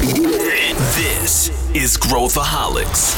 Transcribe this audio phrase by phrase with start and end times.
[0.00, 3.14] This is Growthaholics.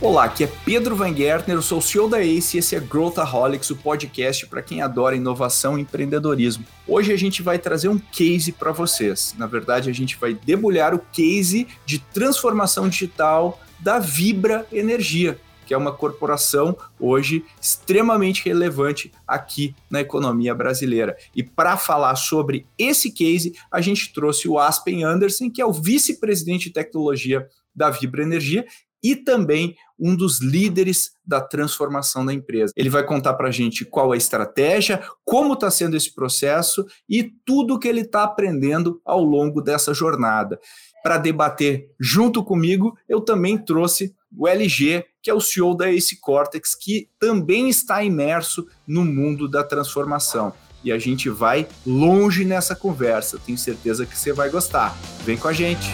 [0.00, 2.80] Olá, aqui é Pedro Van Gertner, eu sou o CEO da ACE e esse é
[2.80, 6.64] Growthaholics, o podcast para quem adora inovação e empreendedorismo.
[6.86, 9.34] Hoje a gente vai trazer um case para vocês.
[9.36, 15.74] Na verdade, a gente vai debulhar o case de transformação digital da Vibra Energia, que
[15.74, 21.16] é uma corporação hoje extremamente relevante aqui na economia brasileira.
[21.34, 25.72] E para falar sobre esse case, a gente trouxe o Aspen Anderson, que é o
[25.72, 28.66] vice-presidente de tecnologia da Vibra Energia
[29.02, 32.72] e também um dos líderes da transformação da empresa.
[32.76, 36.84] Ele vai contar para a gente qual é a estratégia, como está sendo esse processo
[37.08, 40.58] e tudo que ele está aprendendo ao longo dessa jornada.
[41.02, 46.18] Para debater junto comigo, eu também trouxe o LG, que é o CEO da Ace
[46.20, 50.52] Cortex, que também está imerso no mundo da transformação.
[50.84, 53.38] E a gente vai longe nessa conversa.
[53.44, 54.96] Tenho certeza que você vai gostar.
[55.24, 55.90] Vem com a gente.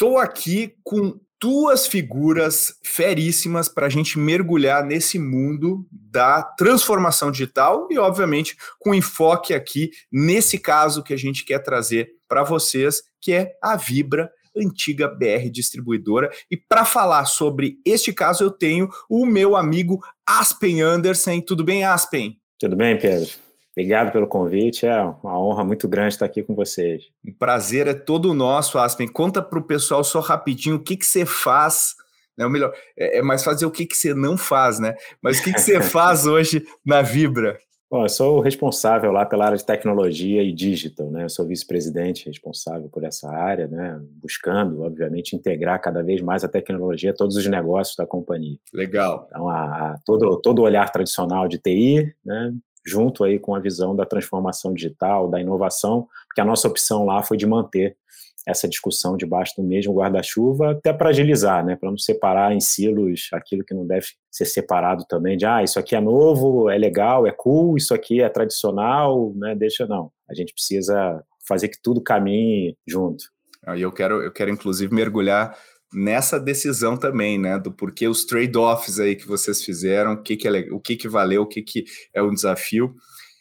[0.00, 7.86] Estou aqui com duas figuras feríssimas para a gente mergulhar nesse mundo da transformação digital
[7.90, 13.34] e, obviamente, com enfoque aqui nesse caso que a gente quer trazer para vocês, que
[13.34, 16.30] é a Vibra, antiga BR distribuidora.
[16.50, 21.42] E para falar sobre este caso, eu tenho o meu amigo Aspen Anderson.
[21.42, 22.40] Tudo bem, Aspen?
[22.58, 23.49] Tudo bem, Pedro?
[23.80, 27.04] Obrigado pelo convite, é uma honra muito grande estar aqui com vocês.
[27.26, 29.08] O prazer é todo nosso, Aspen.
[29.08, 31.94] Conta para o pessoal só rapidinho o que, que você faz,
[32.36, 32.44] né?
[32.44, 34.94] Ou melhor, é, é mais fazer o que, que você não faz, né?
[35.22, 37.58] Mas o que, que você faz hoje na Vibra?
[37.90, 41.24] Bom, eu sou o responsável lá pela área de tecnologia e digital, né?
[41.24, 43.98] Eu sou vice-presidente responsável por essa área, né?
[44.22, 48.58] Buscando, obviamente, integrar cada vez mais a tecnologia a todos os negócios da companhia.
[48.74, 49.26] Legal.
[49.26, 49.64] Então, a,
[49.94, 52.54] a, todo, todo o olhar tradicional de TI, né?
[52.84, 57.22] Junto aí com a visão da transformação digital, da inovação, porque a nossa opção lá
[57.22, 57.96] foi de manter
[58.46, 63.28] essa discussão debaixo do mesmo guarda-chuva, até para agilizar, né, para não separar em silos
[63.32, 67.26] aquilo que não deve ser separado também, de, ah, isso aqui é novo, é legal,
[67.26, 70.10] é cool, isso aqui é tradicional, né, deixa não.
[70.28, 73.24] A gente precisa fazer que tudo caminhe junto.
[73.76, 75.54] E eu quero, eu quero inclusive mergulhar
[75.92, 80.48] nessa decisão também, né, do porquê os trade-offs aí que vocês fizeram, o que que,
[80.48, 81.84] é, o que que valeu, o que que
[82.14, 82.94] é um desafio.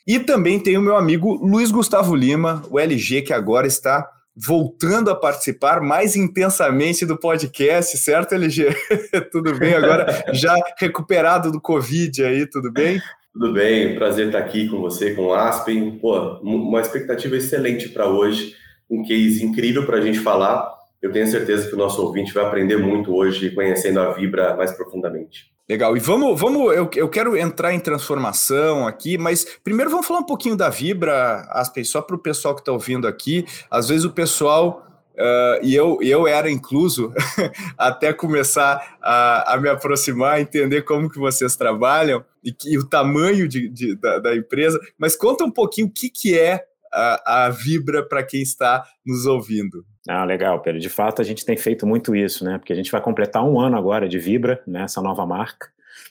[0.08, 5.12] E também tem o meu amigo Luiz Gustavo Lima, o LG, que agora está voltando
[5.12, 8.70] a participar mais intensamente do podcast, certo, LG?
[9.31, 10.24] tudo bem agora?
[10.34, 13.00] Já recuperado do Covid aí, tudo bem?
[13.34, 16.00] Tudo bem, prazer estar aqui com você, com o Aspen.
[16.00, 18.56] Pô, uma expectativa excelente para hoje,
[18.90, 22.46] um case incrível para a gente falar eu tenho certeza que o nosso ouvinte vai
[22.46, 25.52] aprender muito hoje conhecendo a Vibra mais profundamente.
[25.70, 30.22] Legal, e vamos, vamos eu, eu quero entrar em transformação aqui, mas primeiro vamos falar
[30.22, 33.46] um pouquinho da Vibra, Aspen, só para o pessoal que está ouvindo aqui.
[33.70, 34.86] Às vezes o pessoal
[35.20, 37.12] Uh, e eu, eu era incluso
[37.78, 42.88] até começar a, a, me aproximar, entender como que vocês trabalham e, que, e o
[42.88, 44.80] tamanho de, de da, da, empresa.
[44.98, 49.26] Mas conta um pouquinho o que, que é a, a Vibra para quem está nos
[49.26, 49.86] ouvindo.
[50.12, 50.81] Ah, legal, Pedro.
[50.81, 52.58] De fato, a gente tem feito muito isso, né?
[52.58, 54.81] Porque a gente vai completar um ano agora de Vibra, né?
[54.81, 55.68] Essa nova marca.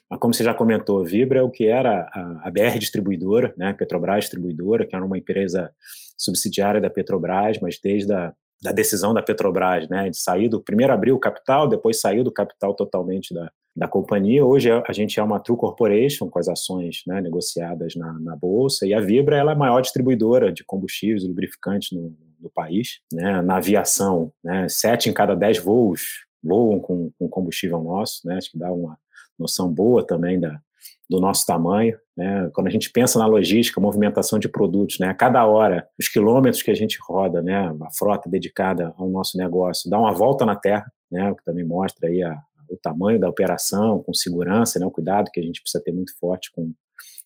[0.08, 2.08] Mas como você já comentou, Vibra é o que era
[2.44, 3.72] a, BR Distribuidora, né?
[3.72, 5.72] Petrobras Distribuidora, que era uma empresa
[6.16, 8.32] subsidiária da Petrobras, mas desde a
[8.62, 12.32] da decisão da Petrobras, né, de sair do primeiro abriu o capital, depois saiu do
[12.32, 14.44] capital totalmente da, da companhia.
[14.44, 18.84] Hoje a gente é uma True Corporation com as ações né, negociadas na, na bolsa
[18.84, 22.98] e a Vibra ela é a maior distribuidora de combustíveis e lubrificantes no, no país.
[23.12, 28.36] Né, na aviação, né, sete em cada dez voos voam com, com combustível nosso, né,
[28.36, 28.98] acho que dá uma
[29.38, 30.60] noção boa também da,
[31.08, 31.96] do nosso tamanho.
[32.16, 32.50] Né?
[32.52, 35.08] Quando a gente pensa na logística, movimentação de produtos, né?
[35.08, 37.72] a cada hora, os quilômetros que a gente roda, né?
[37.80, 41.30] a frota dedicada ao nosso negócio, dá uma volta na Terra, né?
[41.30, 42.36] o que também mostra aí a,
[42.68, 44.86] o tamanho da operação, com segurança, né?
[44.86, 46.72] o cuidado que a gente precisa ter muito forte com,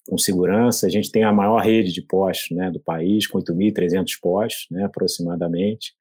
[0.09, 0.87] com segurança.
[0.87, 4.85] A gente tem a maior rede de postos né, do país, com 8.300 postos, né,
[4.85, 5.93] aproximadamente,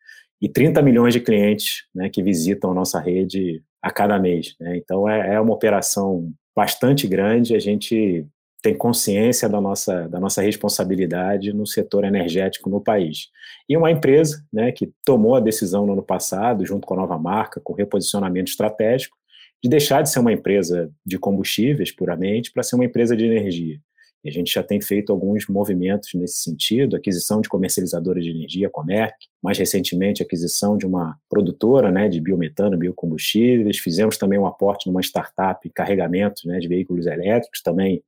[0.42, 4.56] e 30 milhões de clientes né, que visitam a nossa rede a cada mês.
[4.60, 4.78] Né?
[4.78, 8.26] Então, é, é uma operação bastante grande, a gente
[8.62, 13.30] tem consciência da nossa, da nossa responsabilidade no setor energético no país.
[13.68, 17.18] E uma empresa né, que tomou a decisão no ano passado, junto com a nova
[17.18, 19.18] marca, com reposicionamento estratégico,
[19.64, 23.80] de deixar de ser uma empresa de combustíveis puramente para ser uma empresa de energia.
[24.24, 28.70] E a gente já tem feito alguns movimentos nesse sentido, aquisição de comercializadora de energia,
[28.70, 34.88] Comerc, mais recentemente aquisição de uma produtora né, de biometano, biocombustíveis, fizemos também um aporte
[34.88, 38.04] numa startup carregamento né, de veículos elétricos, também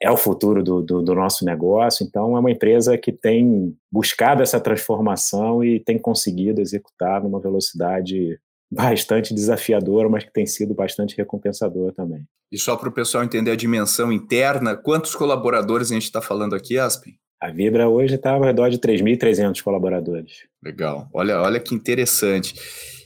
[0.00, 2.06] é o futuro do, do, do, nosso negócio.
[2.06, 8.38] Então, é uma empresa que tem buscado essa transformação e tem conseguido executar numa velocidade
[8.70, 12.24] bastante desafiadora, mas que tem sido bastante recompensadora também.
[12.52, 16.54] E só para o pessoal entender a dimensão interna, quantos colaboradores a gente está falando
[16.54, 17.14] aqui, Aspen?
[17.40, 20.44] A Vibra hoje está ao redor de 3.300 colaboradores.
[20.62, 22.54] Legal, olha, olha que interessante.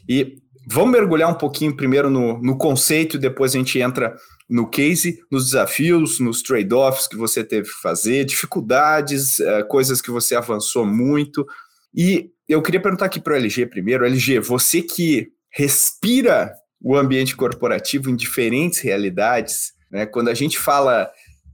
[0.08, 4.16] E vamos mergulhar um pouquinho primeiro no, no conceito, depois a gente entra
[4.48, 10.10] no case, nos desafios, nos trade-offs que você teve que fazer, dificuldades, uh, coisas que
[10.10, 11.46] você avançou muito.
[11.94, 14.04] E eu queria perguntar aqui para o LG primeiro.
[14.04, 20.06] LG, você que respira o ambiente corporativo em diferentes realidades, né?
[20.06, 21.10] Quando a gente fala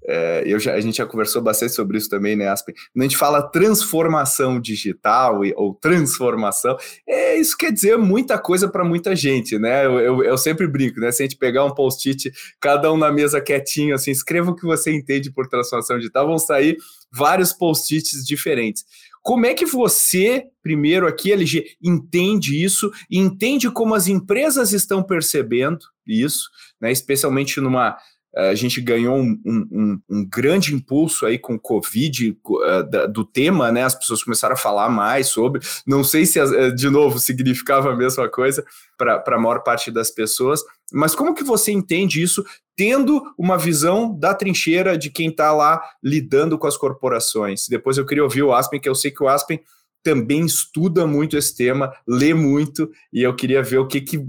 [0.09, 2.75] é, eu já, a gente já conversou bastante sobre isso também, né, Aspen?
[2.75, 8.83] Quando a gente fala transformação digital ou transformação, é, isso quer dizer muita coisa para
[8.83, 9.85] muita gente, né?
[9.85, 11.13] Eu, eu, eu, sempre brinco, né?
[11.13, 14.65] Se a gente pegar um post-it, cada um na mesa quietinho, assim, escreva o que
[14.65, 16.79] você entende por transformação digital, vão sair
[17.13, 18.85] vários post-its diferentes.
[19.23, 25.03] Como é que você, primeiro aqui, LG, entende isso e entende como as empresas estão
[25.03, 26.49] percebendo isso,
[26.81, 26.91] né?
[26.91, 27.97] Especialmente numa
[28.37, 33.73] a gente ganhou um, um, um, grande impulso aí com o Covid uh, do tema,
[33.73, 33.83] né?
[33.83, 35.61] As pessoas começaram a falar mais sobre.
[35.87, 38.65] Não sei se, uh, de novo, significava a mesma coisa
[38.97, 40.61] para a maior parte das pessoas,
[40.93, 42.45] mas como que você entende isso,
[42.77, 47.67] tendo uma visão da trincheira de quem está lá lidando com as corporações?
[47.69, 49.61] Depois eu queria ouvir o Aspen, que eu sei que o Aspen
[50.03, 54.25] também estuda muito esse tema, lê muito, e eu queria ver o que, que,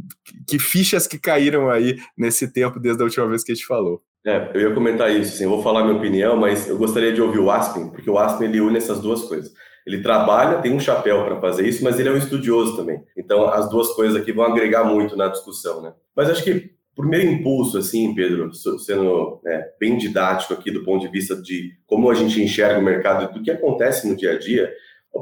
[0.48, 4.04] que fichas que caíram aí nesse tempo desde a última vez que a gente falou.
[4.26, 7.40] É, eu ia comentar isso, assim, vou falar minha opinião, mas eu gostaria de ouvir
[7.40, 9.52] o Aspen, porque o Aspen ele une essas duas coisas.
[9.88, 13.02] Ele trabalha, tem um chapéu para fazer isso, mas ele é um estudioso também.
[13.18, 15.94] Então, as duas coisas aqui vão agregar muito na discussão, né?
[16.16, 21.12] Mas acho que primeiro impulso, assim, Pedro, sendo né, bem didático aqui do ponto de
[21.12, 24.70] vista de como a gente enxerga o mercado, do que acontece no dia a dia,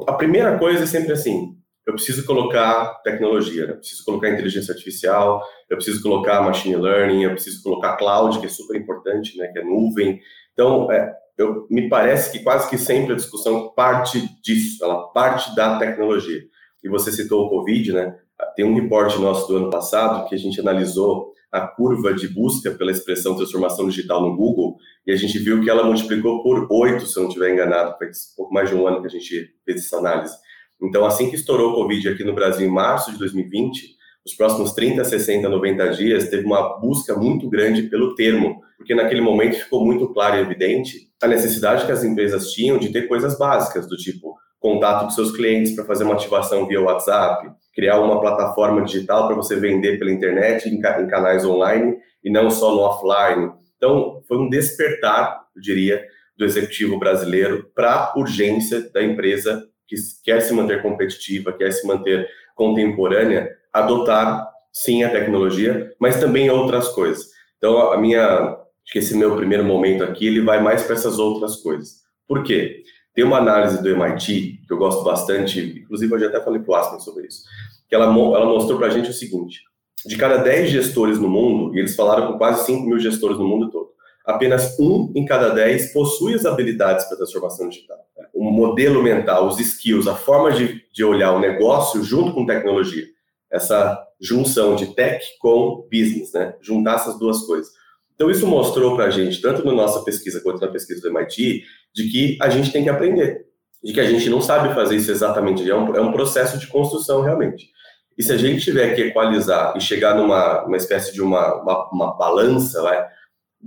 [0.08, 1.56] a primeira coisa é sempre assim:
[1.88, 3.72] eu preciso colocar tecnologia, né?
[3.72, 8.46] eu preciso colocar inteligência artificial, eu preciso colocar machine learning, eu preciso colocar cloud, que
[8.46, 9.48] é super importante, né?
[9.48, 10.20] que é nuvem.
[10.52, 15.56] Então, é, eu, me parece que quase que sempre a discussão parte disso, ela parte
[15.56, 16.42] da tecnologia.
[16.84, 18.18] E você citou o Covid, né?
[18.56, 22.72] Tem um reporte nosso do ano passado que a gente analisou a curva de busca
[22.72, 24.76] pela expressão transformação digital no Google
[25.06, 28.34] e a gente viu que ela multiplicou por oito, se eu não estiver enganado, faz
[28.36, 30.36] pouco mais de um ano que a gente fez essa análise.
[30.82, 34.74] Então, assim que estourou o Covid aqui no Brasil em março de 2020, os próximos
[34.74, 39.86] 30, 60, 90 dias, teve uma busca muito grande pelo termo, porque naquele momento ficou
[39.86, 43.96] muito claro e evidente a necessidade que as empresas tinham de ter coisas básicas, do
[43.96, 49.28] tipo contato com seus clientes para fazer uma ativação via WhatsApp, criar uma plataforma digital
[49.28, 53.52] para você vender pela internet em, canais online e não só no offline.
[53.78, 56.04] Então, foi um despertar, eu diria,
[56.36, 61.86] do executivo brasileiro para a urgência da empresa que quer se manter competitiva, quer se
[61.88, 67.32] manter contemporânea, adotar sim a tecnologia, mas também outras coisas.
[67.58, 71.18] Então, a minha, acho que esse meu primeiro momento aqui, ele vai mais para essas
[71.18, 72.02] outras coisas.
[72.28, 72.84] Por quê?
[73.14, 76.72] Tem uma análise do MIT, que eu gosto bastante, inclusive eu já até falei para
[76.72, 77.44] o Aspen sobre isso,
[77.90, 79.62] que ela, ela mostrou para a gente o seguinte,
[80.06, 83.48] de cada 10 gestores no mundo, e eles falaram com quase 5 mil gestores no
[83.48, 83.90] mundo todo,
[84.24, 88.07] apenas um em cada 10 possui as habilidades para transformação digital.
[88.38, 93.06] O modelo mental, os skills, a forma de, de olhar o negócio junto com tecnologia.
[93.52, 96.56] Essa junção de tech com business, né?
[96.62, 97.72] Juntar essas duas coisas.
[98.14, 101.64] Então, isso mostrou para a gente, tanto na nossa pesquisa quanto na pesquisa do MIT,
[101.94, 103.46] de que a gente tem que aprender,
[103.84, 106.68] de que a gente não sabe fazer isso exatamente, é um, é um processo de
[106.68, 107.70] construção realmente.
[108.18, 111.90] E se a gente tiver que equalizar e chegar numa uma espécie de uma, uma,
[111.92, 113.08] uma balança, vai,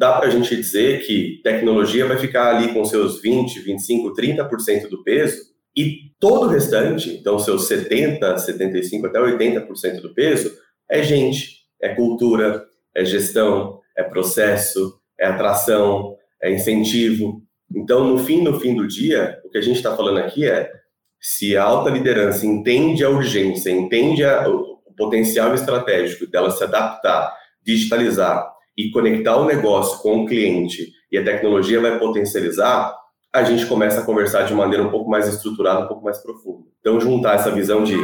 [0.00, 4.88] dá para a gente dizer que tecnologia vai ficar ali com seus 20, 25, 30%
[4.88, 10.56] do peso e todo o restante, então seus 70, 75 até 80% do peso,
[10.88, 12.64] é gente, é cultura,
[12.94, 17.42] é gestão, é processo, é atração, é incentivo.
[17.70, 20.70] Então, no fim, no fim do dia, o que a gente está falando aqui é
[21.20, 27.36] se a alta liderança entende a urgência, entende a, o potencial estratégico dela se adaptar,
[27.62, 28.50] digitalizar
[28.80, 32.96] e conectar o negócio com o cliente e a tecnologia vai potencializar,
[33.32, 36.66] a gente começa a conversar de maneira um pouco mais estruturada, um pouco mais profunda.
[36.80, 37.96] Então, juntar essa visão de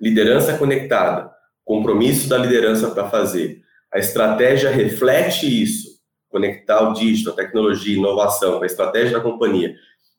[0.00, 1.30] liderança conectada,
[1.64, 3.60] compromisso da liderança para fazer,
[3.92, 9.74] a estratégia reflete isso, conectar o digital, a tecnologia, inovação, a estratégia da companhia,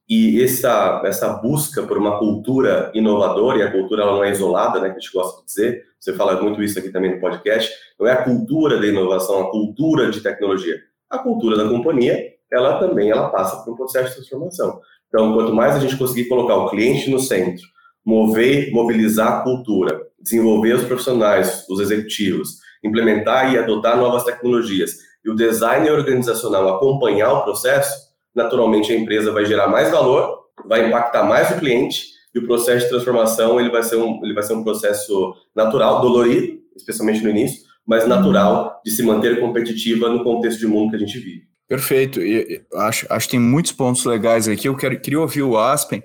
[0.07, 4.79] e essa, essa busca por uma cultura inovadora, e a cultura ela não é isolada,
[4.79, 7.71] né, que a gente gosta de dizer, você fala muito isso aqui também no podcast,
[7.99, 10.75] não é a cultura da inovação, a cultura de tecnologia.
[11.09, 12.19] A cultura da companhia,
[12.51, 14.79] ela também ela passa por um processo de transformação.
[15.07, 17.63] Então, quanto mais a gente conseguir colocar o cliente no centro,
[18.05, 25.29] mover, mobilizar a cultura, desenvolver os profissionais, os executivos, implementar e adotar novas tecnologias, e
[25.29, 31.23] o design organizacional acompanhar o processo, naturalmente a empresa vai gerar mais valor, vai impactar
[31.23, 34.53] mais o cliente e o processo de transformação ele vai ser um, ele vai ser
[34.53, 40.59] um processo natural, dolorido, especialmente no início, mas natural de se manter competitiva no contexto
[40.59, 41.47] de mundo que a gente vive.
[41.67, 42.21] Perfeito.
[42.21, 44.67] E, acho, acho que tem muitos pontos legais aqui.
[44.67, 46.03] Eu quero, queria ouvir o Aspen.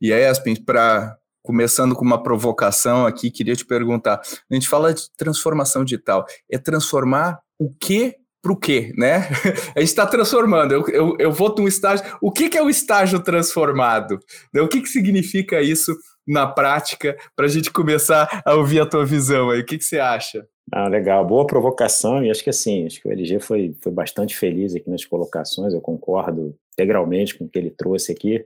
[0.00, 4.20] E aí, Aspen, para começando com uma provocação aqui, queria te perguntar.
[4.50, 6.26] A gente fala de transformação digital.
[6.50, 9.28] É transformar o que para o quê, né?
[9.74, 10.72] A gente está transformando.
[10.72, 12.04] Eu, eu, eu vou de um estágio.
[12.20, 14.18] O que, que é o estágio transformado?
[14.52, 14.60] Né?
[14.60, 19.04] O que, que significa isso na prática para a gente começar a ouvir a tua
[19.04, 19.60] visão aí?
[19.60, 20.46] O que, que você acha?
[20.70, 24.36] Ah, legal, boa provocação, e acho que assim, acho que o LG foi, foi bastante
[24.36, 28.44] feliz aqui nas colocações, eu concordo integralmente com o que ele trouxe aqui,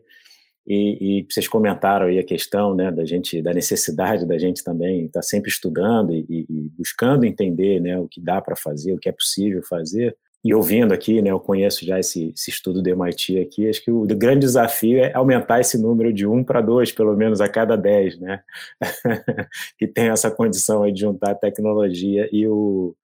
[0.67, 5.07] e, e vocês comentaram aí a questão né, da gente, da necessidade da gente também
[5.07, 8.99] estar tá sempre estudando e, e, buscando entender né, o que dá para fazer, o
[8.99, 10.17] que é possível fazer.
[10.45, 13.91] E ouvindo aqui, né, eu conheço já esse, esse estudo do MIT aqui, acho que
[13.91, 17.77] o, grande desafio é aumentar esse número de um para dois, pelo menos a cada
[17.77, 18.41] dez, né?
[19.79, 22.97] que tem essa condição aí de juntar a tecnologia e o,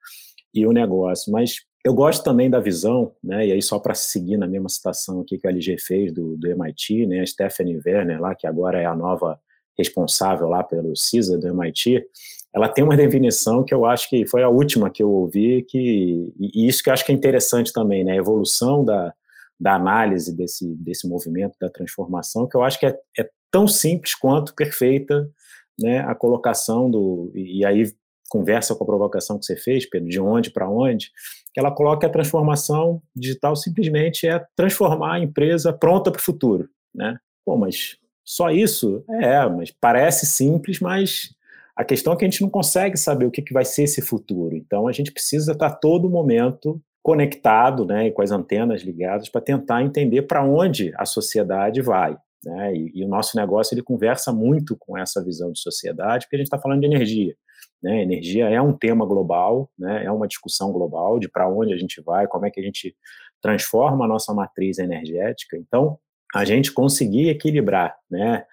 [0.52, 1.32] e o negócio.
[1.32, 5.20] Mas eu gosto também da visão, né, e aí só para seguir na mesma citação
[5.20, 8.80] aqui que a LG fez do, do MIT, né, a Stephanie Werner lá, que agora
[8.80, 9.40] é a nova
[9.76, 12.04] responsável lá pelo CISA do MIT,
[12.52, 16.32] ela tem uma definição que eu acho que foi a última que eu ouvi, que,
[16.38, 19.14] e isso que eu acho que é interessante também, né, a evolução da,
[19.58, 24.14] da análise desse, desse movimento, da transformação, que eu acho que é, é tão simples
[24.14, 25.30] quanto perfeita
[25.78, 27.92] né, a colocação do, e aí
[28.28, 31.10] conversa com a provocação que você fez, Pedro, de onde para onde,
[31.58, 37.18] ela coloca a transformação digital simplesmente é transformar a empresa pronta para o futuro, né?
[37.44, 39.02] Pô, mas só isso?
[39.10, 41.34] É, mas parece simples, mas
[41.74, 44.00] a questão é que a gente não consegue saber o que, que vai ser esse
[44.00, 44.54] futuro.
[44.54, 49.40] Então a gente precisa estar todo momento conectado, né, e com as antenas ligadas para
[49.40, 52.16] tentar entender para onde a sociedade vai.
[52.44, 52.76] Né?
[52.76, 56.38] E, e, o nosso negócio ele conversa muito com essa visão de sociedade, porque a
[56.38, 57.34] gente está falando de energia.
[57.82, 58.02] Né?
[58.02, 60.04] Energia é um tema global, né?
[60.04, 62.96] é uma discussão global de para onde a gente vai, como é que a gente
[63.40, 65.56] transforma a nossa matriz energética.
[65.56, 65.98] Então,
[66.34, 68.44] a gente conseguir equilibrar né,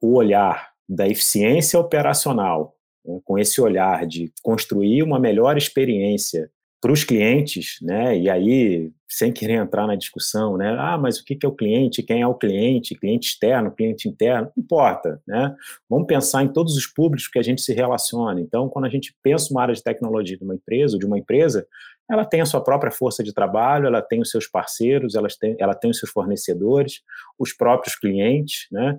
[0.00, 6.92] o olhar da eficiência operacional, né, com esse olhar de construir uma melhor experiência para
[6.92, 8.16] os clientes, né?
[8.16, 10.76] E aí, sem querer entrar na discussão, né?
[10.78, 12.02] Ah, mas o que é o cliente?
[12.02, 12.94] Quem é o cliente?
[12.94, 14.52] Cliente externo, cliente interno?
[14.54, 15.56] Não importa, né?
[15.88, 18.38] Vamos pensar em todos os públicos que a gente se relaciona.
[18.40, 21.18] Então, quando a gente pensa uma área de tecnologia de uma empresa, ou de uma
[21.18, 21.66] empresa,
[22.10, 25.56] ela tem a sua própria força de trabalho, ela tem os seus parceiros, ela tem,
[25.58, 27.00] ela tem os seus fornecedores,
[27.38, 28.98] os próprios clientes, né?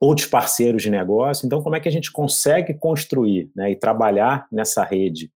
[0.00, 1.44] outros parceiros de negócio.
[1.44, 5.32] Então, como é que a gente consegue construir né, e trabalhar nessa rede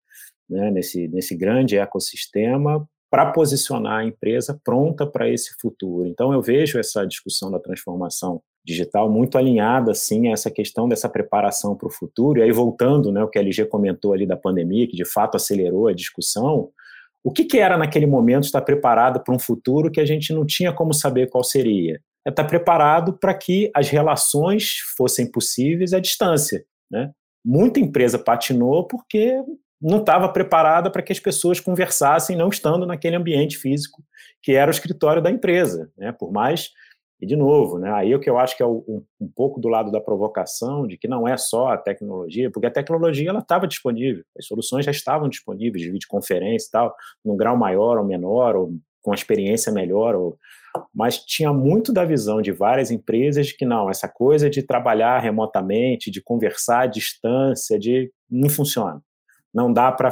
[0.47, 6.07] né, nesse, nesse grande ecossistema para posicionar a empresa pronta para esse futuro.
[6.07, 11.09] Então, eu vejo essa discussão da transformação digital muito alinhada, assim, a essa questão dessa
[11.09, 12.39] preparação para o futuro.
[12.39, 15.35] E aí, voltando, né, o que a LG comentou ali da pandemia, que de fato
[15.35, 16.69] acelerou a discussão,
[17.21, 20.45] o que, que era naquele momento estar preparado para um futuro que a gente não
[20.45, 21.99] tinha como saber qual seria?
[22.25, 27.11] É estar preparado para que as relações fossem possíveis à distância, né?
[27.43, 29.43] Muita empresa patinou porque
[29.81, 34.03] não estava preparada para que as pessoas conversassem não estando naquele ambiente físico
[34.41, 36.11] que era o escritório da empresa, né?
[36.11, 36.69] Por mais
[37.19, 37.91] e de novo, né?
[37.93, 40.97] Aí o que eu acho que é um, um, pouco do lado da provocação de
[40.97, 44.91] que não é só a tecnologia, porque a tecnologia ela estava disponível, as soluções já
[44.91, 48.73] estavam disponíveis de videoconferência e tal, num grau maior ou menor ou
[49.03, 50.37] com experiência melhor, ou,
[50.93, 55.19] mas tinha muito da visão de várias empresas de que não, essa coisa de trabalhar
[55.19, 58.99] remotamente, de conversar à distância, de não funciona
[59.53, 60.09] não dá para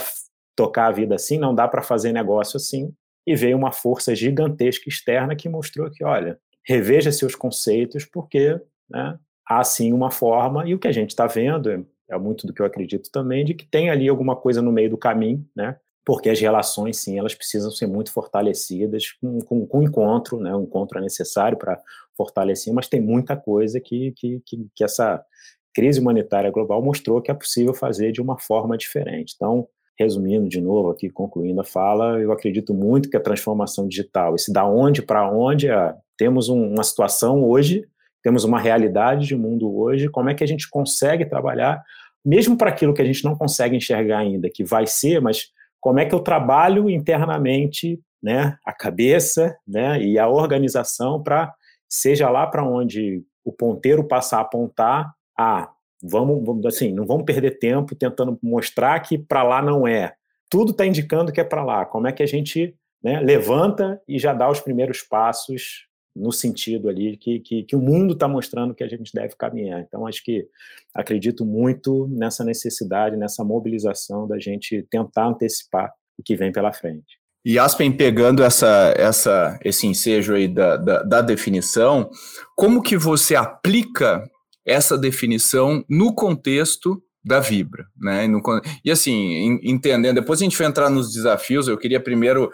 [0.56, 2.94] tocar a vida assim, não dá para fazer negócio assim.
[3.26, 9.18] E veio uma força gigantesca externa que mostrou que, olha, reveja seus conceitos, porque né,
[9.48, 12.54] há sim uma forma, e o que a gente está vendo é, é, muito do
[12.54, 15.78] que eu acredito também, de que tem ali alguma coisa no meio do caminho, né?
[16.06, 20.56] Porque as relações, sim, elas precisam ser muito fortalecidas com, com, com encontro, né?
[20.56, 21.80] O encontro é necessário para
[22.18, 25.24] fortalecer, mas tem muita coisa que, que, que, que essa
[25.74, 29.34] crise humanitária global mostrou que é possível fazer de uma forma diferente.
[29.36, 34.36] Então, resumindo de novo aqui, concluindo a fala, eu acredito muito que a transformação digital,
[34.36, 37.86] esse da onde para onde, é, temos um, uma situação hoje,
[38.24, 41.84] temos uma realidade de mundo hoje, como é que a gente consegue trabalhar,
[42.26, 46.00] mesmo para aquilo que a gente não consegue enxergar ainda, que vai ser, mas como
[46.00, 51.54] é que eu trabalho internamente, né, a cabeça, né, e a organização para
[51.90, 55.72] seja lá para onde o ponteiro passar a apontar, ah,
[56.04, 60.14] vamos, assim, não vamos perder tempo tentando mostrar que para lá não é.
[60.50, 61.86] Tudo está indicando que é para lá.
[61.86, 66.90] Como é que a gente né, levanta e já dá os primeiros passos no sentido
[66.90, 69.80] ali que, que, que o mundo está mostrando que a gente deve caminhar.
[69.80, 70.46] Então, acho que
[70.94, 77.18] acredito muito nessa necessidade, nessa mobilização da gente tentar antecipar o que vem pela frente.
[77.46, 82.10] E Aspen, pegando essa, essa, esse ensejo aí da, da, da definição,
[82.58, 84.30] como que você aplica
[84.70, 88.26] essa definição no contexto da Vibra, né?
[88.26, 88.42] E, no,
[88.84, 92.50] e assim, entendendo, depois a gente vai entrar nos desafios, eu queria primeiro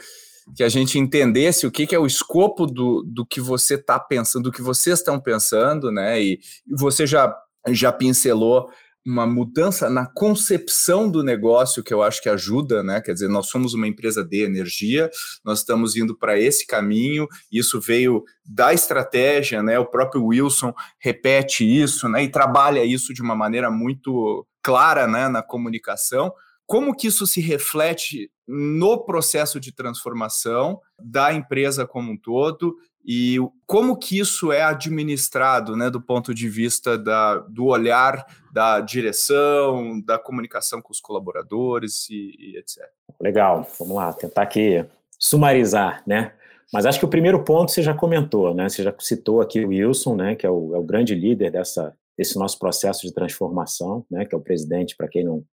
[0.55, 3.99] que a gente entendesse o que, que é o escopo do, do que você está
[3.99, 6.21] pensando, do que vocês estão pensando, né?
[6.21, 7.35] E, e você já,
[7.69, 8.69] já pincelou
[9.05, 12.99] uma mudança na concepção do negócio que eu acho que ajuda, né?
[12.99, 15.11] Quer dizer, nós somos uma empresa de energia,
[15.43, 19.77] nós estamos indo para esse caminho, isso veio da estratégia, né?
[19.77, 22.23] O próprio Wilson repete isso, né?
[22.23, 25.27] E trabalha isso de uma maneira muito clara, né?
[25.29, 26.33] Na comunicação.
[26.65, 33.37] Como que isso se reflete no processo de transformação da empresa como um todo e
[33.67, 40.01] como que isso é administrado, né, do ponto de vista da, do olhar da direção,
[40.01, 42.83] da comunicação com os colaboradores e, e etc.
[43.21, 44.83] Legal, vamos lá, tentar aqui
[45.19, 46.33] sumarizar, né?
[46.73, 48.67] Mas acho que o primeiro ponto você já comentou, né?
[48.67, 50.35] Você já citou aqui o Wilson, né?
[50.35, 54.25] Que é o, é o grande líder dessa, desse nosso processo de transformação, né?
[54.25, 55.43] Que é o presidente, para quem não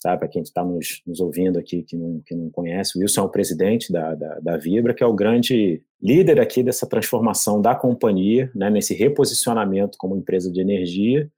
[0.00, 3.22] sabe, para quem está nos, nos, ouvindo aqui que não, que não conhece, o Wilson
[3.22, 7.60] é o presidente da, da, da, Vibra, que é o grande líder aqui dessa transformação
[7.60, 11.28] da companhia, né, nesse reposicionamento como empresa de energia,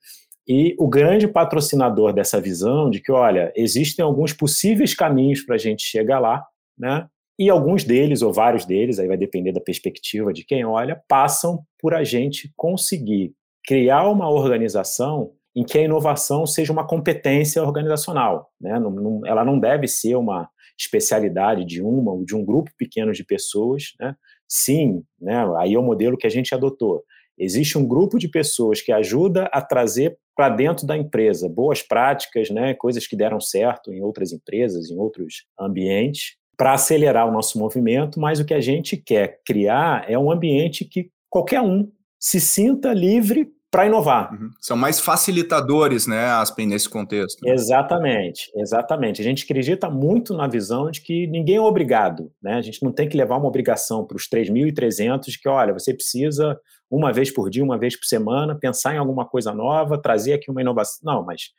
[0.46, 5.58] e o grande patrocinador dessa visão de que, olha, existem alguns possíveis caminhos para a
[5.58, 6.44] gente chegar lá,
[6.78, 7.06] né,
[7.38, 11.62] e alguns deles, ou vários deles, aí vai depender da perspectiva de quem olha, passam
[11.78, 13.32] por a gente conseguir
[13.64, 18.50] criar uma organização em que a inovação seja uma competência organizacional.
[18.60, 18.78] Né?
[18.78, 23.12] Não, não, ela não deve ser uma especialidade de uma ou de um grupo pequeno
[23.12, 23.92] de pessoas.
[23.98, 24.14] Né?
[24.48, 25.44] Sim, né?
[25.58, 27.02] aí é o modelo que a gente adotou.
[27.36, 32.50] Existe um grupo de pessoas que ajuda a trazer para dentro da empresa boas práticas,
[32.50, 32.74] né?
[32.74, 38.20] coisas que deram certo em outras empresas, em outros ambientes, para acelerar o nosso movimento,
[38.20, 42.92] mas o que a gente quer criar é um ambiente que qualquer um se sinta
[42.92, 44.32] livre para inovar.
[44.32, 44.50] Uhum.
[44.60, 47.46] São mais facilitadores, né, Aspen, nesse contexto.
[47.46, 49.20] Exatamente, exatamente.
[49.20, 52.54] A gente acredita muito na visão de que ninguém é obrigado, né?
[52.54, 55.94] A gente não tem que levar uma obrigação para os 3.300 de que, olha, você
[55.94, 56.58] precisa
[56.90, 60.50] uma vez por dia, uma vez por semana, pensar em alguma coisa nova, trazer aqui
[60.50, 61.00] uma inovação.
[61.04, 61.50] Não, mas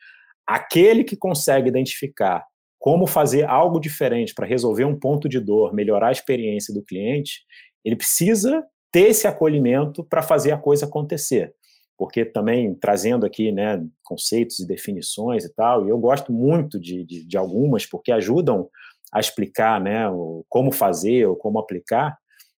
[0.46, 2.44] aquele que consegue identificar
[2.78, 7.44] como fazer algo diferente para resolver um ponto de dor, melhorar a experiência do cliente,
[7.82, 11.54] ele precisa ter esse acolhimento para fazer a coisa acontecer
[11.96, 17.04] porque também trazendo aqui né, conceitos e definições e tal, e eu gosto muito de,
[17.04, 18.68] de, de algumas, porque ajudam
[19.12, 22.16] a explicar né, o, como fazer ou como aplicar,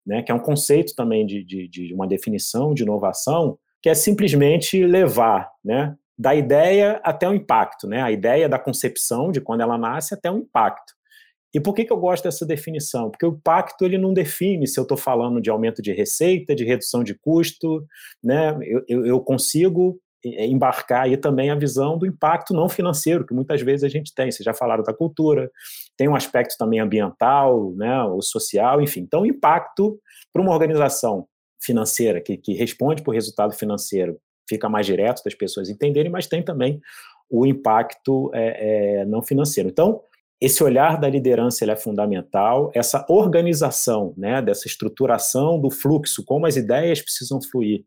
[0.07, 3.95] né, que é um conceito também de, de, de uma definição de inovação, que é
[3.95, 9.63] simplesmente levar né, da ideia até o impacto, né, a ideia da concepção de quando
[9.63, 10.93] ela nasce até o impacto.
[11.55, 13.11] E por que, que eu gosto dessa definição?
[13.11, 16.65] Porque o pacto ele não define se eu estou falando de aumento de receita, de
[16.65, 17.85] redução de custo,
[18.23, 18.57] né?
[18.63, 23.35] eu, eu, eu consigo é, embarcar aí também a visão do impacto não financeiro, que
[23.35, 24.31] muitas vezes a gente tem.
[24.31, 25.51] Vocês já falaram da cultura,
[25.97, 29.01] tem um aspecto também ambiental, né, o social, enfim.
[29.01, 29.99] Então, impacto
[30.33, 31.27] para uma organização
[31.61, 36.43] financeira que, que responde por resultado financeiro fica mais direto das pessoas entenderem, mas tem
[36.43, 36.81] também
[37.31, 39.69] o impacto é, é, não financeiro.
[39.69, 40.03] Então,
[40.45, 46.57] esse olhar da liderança é fundamental, essa organização, né, dessa estruturação do fluxo, como as
[46.57, 47.85] ideias precisam fluir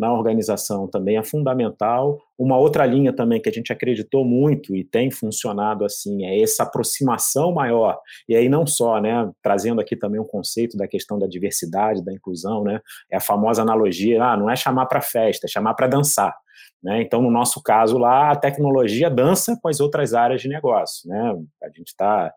[0.00, 2.18] na organização também é fundamental.
[2.38, 6.62] Uma outra linha também que a gente acreditou muito e tem funcionado assim é essa
[6.62, 7.98] aproximação maior.
[8.26, 12.14] E aí não só, né, trazendo aqui também um conceito da questão da diversidade, da
[12.14, 12.80] inclusão, né?
[13.10, 16.34] É a famosa analogia, ah, não é chamar para festa, é chamar para dançar.
[16.82, 17.02] Né?
[17.02, 21.08] Então, no nosso caso lá, a tecnologia dança com as outras áreas de negócio.
[21.08, 21.36] Né?
[21.62, 22.32] A gente está,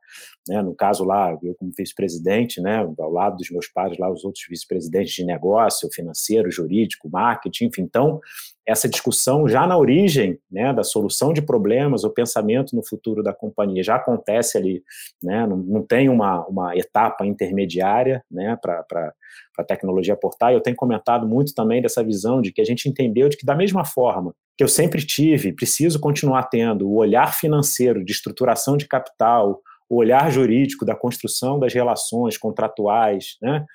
[0.47, 4.25] né, no caso lá, eu como vice-presidente, né, ao lado dos meus pares lá, os
[4.25, 7.83] outros vice-presidentes de negócio, financeiro, jurídico, marketing, enfim.
[7.83, 8.19] Então,
[8.65, 13.33] essa discussão já na origem né, da solução de problemas, o pensamento no futuro da
[13.33, 14.81] companhia já acontece ali,
[15.21, 19.13] né, não, não tem uma, uma etapa intermediária né, para
[19.57, 20.53] a tecnologia portar.
[20.53, 23.55] Eu tenho comentado muito também dessa visão de que a gente entendeu de que, da
[23.55, 28.87] mesma forma que eu sempre tive, preciso continuar tendo o olhar financeiro de estruturação de
[28.87, 33.65] capital, o olhar jurídico da construção das relações contratuais, né,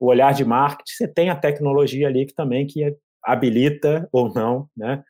[0.00, 4.68] o olhar de marketing, você tem a tecnologia ali que também que habilita ou não,
[4.76, 5.02] né,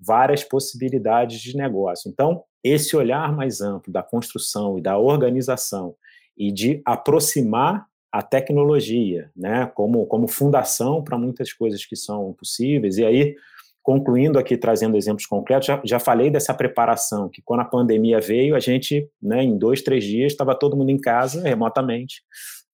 [0.00, 2.10] várias possibilidades de negócio.
[2.10, 5.94] Então, esse olhar mais amplo da construção e da organização
[6.36, 12.96] e de aproximar a tecnologia, né, como, como fundação para muitas coisas que são possíveis.
[12.96, 13.36] E aí,
[13.82, 18.54] concluindo aqui, trazendo exemplos concretos, já, já falei dessa preparação, que quando a pandemia veio,
[18.54, 22.22] a gente, né, em dois, três dias, estava todo mundo em casa, remotamente,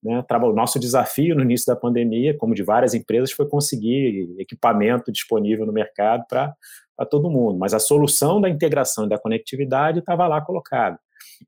[0.05, 5.11] né, o nosso desafio no início da pandemia, como de várias empresas, foi conseguir equipamento
[5.11, 6.55] disponível no mercado para
[7.09, 7.59] todo mundo.
[7.59, 10.99] Mas a solução da integração e da conectividade estava lá colocada.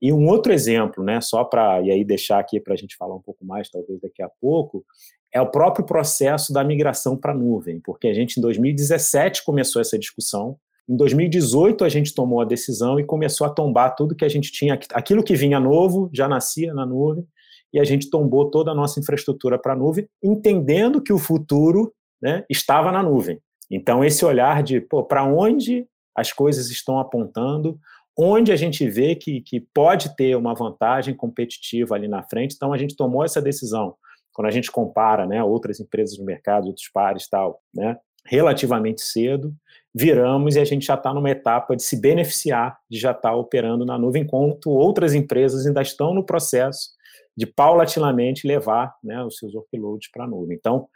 [0.00, 3.14] E um outro exemplo, né, só para e aí deixar aqui para a gente falar
[3.14, 4.84] um pouco mais, talvez daqui a pouco,
[5.32, 9.82] é o próprio processo da migração para a nuvem, porque a gente em 2017 começou
[9.82, 10.56] essa discussão.
[10.88, 14.50] Em 2018 a gente tomou a decisão e começou a tombar tudo que a gente
[14.50, 17.26] tinha, aquilo que vinha novo já nascia na nuvem
[17.72, 21.92] e a gente tombou toda a nossa infraestrutura para a nuvem, entendendo que o futuro
[22.20, 23.40] né, estava na nuvem.
[23.70, 27.78] Então, esse olhar de para onde as coisas estão apontando,
[28.18, 32.54] onde a gente vê que, que pode ter uma vantagem competitiva ali na frente.
[32.54, 33.94] Então, a gente tomou essa decisão.
[34.32, 39.54] Quando a gente compara né, outras empresas no mercado, outros pares tal, né, relativamente cedo,
[39.94, 43.36] viramos e a gente já está numa etapa de se beneficiar de já estar tá
[43.36, 46.95] operando na nuvem, enquanto outras empresas ainda estão no processo
[47.36, 50.56] de paulatinamente levar né, os seus workloads para a nuvem.
[50.56, 50.88] Então,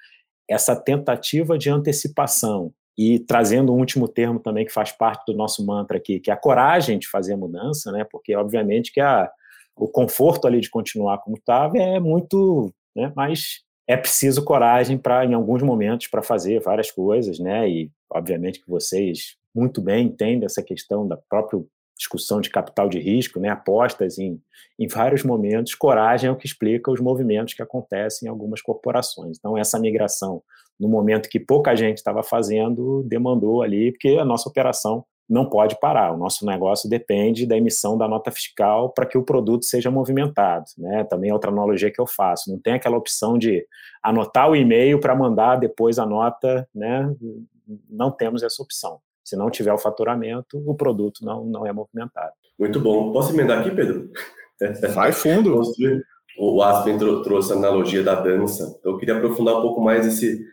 [0.49, 5.65] essa tentativa de antecipação e trazendo um último termo também que faz parte do nosso
[5.65, 9.31] mantra aqui, que é a coragem de fazer a mudança, né, porque obviamente que a,
[9.77, 15.25] o conforto ali de continuar como estava é muito, né, mas é preciso coragem para
[15.25, 20.45] em alguns momentos para fazer várias coisas, né, e obviamente que vocês muito bem entendem
[20.45, 21.67] essa questão da próprio
[22.01, 24.41] discussão de capital de risco, né, apostas em,
[24.79, 29.37] em vários momentos, coragem é o que explica os movimentos que acontecem em algumas corporações.
[29.39, 30.43] Então, essa migração,
[30.79, 35.79] no momento que pouca gente estava fazendo, demandou ali, porque a nossa operação não pode
[35.79, 36.13] parar.
[36.13, 40.65] O nosso negócio depende da emissão da nota fiscal para que o produto seja movimentado.
[40.77, 41.05] Né?
[41.05, 42.51] Também é outra analogia que eu faço.
[42.51, 43.65] Não tem aquela opção de
[44.03, 46.67] anotar o e-mail para mandar depois a nota.
[46.75, 47.15] Né?
[47.89, 48.99] Não temos essa opção.
[49.31, 52.33] Se não tiver o faturamento, o produto não, não é movimentado.
[52.59, 53.13] Muito bom.
[53.13, 54.11] Posso emendar aqui, Pedro?
[54.93, 55.63] Vai fundo.
[56.37, 58.77] O Aspen trouxe a analogia da dança.
[58.81, 60.45] Então, eu queria aprofundar um pouco mais esse.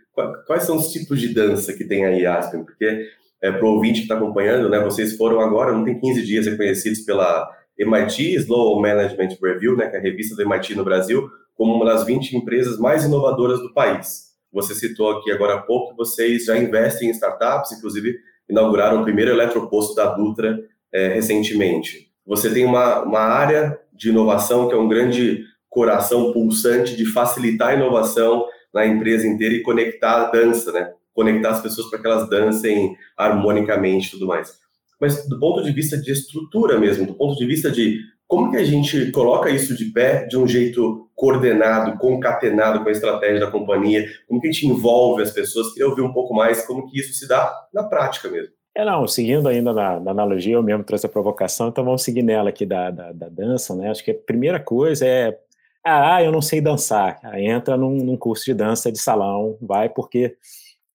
[0.45, 2.63] Quais são os tipos de dança que tem aí, Aspen?
[2.63, 3.07] Porque,
[3.41, 6.45] é, para o ouvinte que está acompanhando, né, vocês foram agora, não tem 15 dias
[6.45, 11.27] reconhecidos pela MIT Slow Management Review, né, que é a revista do MIT no Brasil,
[11.55, 14.27] como uma das 20 empresas mais inovadoras do país.
[14.53, 18.17] Você citou aqui agora há pouco que vocês já investem em startups, inclusive
[18.49, 20.59] inauguraram o primeiro eletroposto da Dutra
[20.93, 22.07] é, recentemente.
[22.25, 27.69] Você tem uma, uma área de inovação que é um grande coração pulsante de facilitar
[27.69, 30.91] a inovação na empresa inteira e conectar a dança, né?
[31.13, 34.57] Conectar as pessoas para que elas dancem harmonicamente e tudo mais.
[34.99, 38.57] Mas do ponto de vista de estrutura mesmo, do ponto de vista de como que
[38.57, 43.51] a gente coloca isso de pé de um jeito coordenado, concatenado com a estratégia da
[43.51, 44.07] companhia?
[44.27, 45.73] Como que a gente envolve as pessoas?
[45.73, 48.53] Queria ouvir um pouco mais como que isso se dá na prática mesmo.
[48.75, 52.21] É, não, seguindo ainda na, na, analogia, eu mesmo trouxe a provocação, então vamos seguir
[52.21, 53.89] nela aqui da, da, da dança, né?
[53.89, 55.35] Acho que a primeira coisa é,
[55.83, 57.19] ah, eu não sei dançar.
[57.23, 60.37] Aí entra num, num curso de dança de salão, vai, porque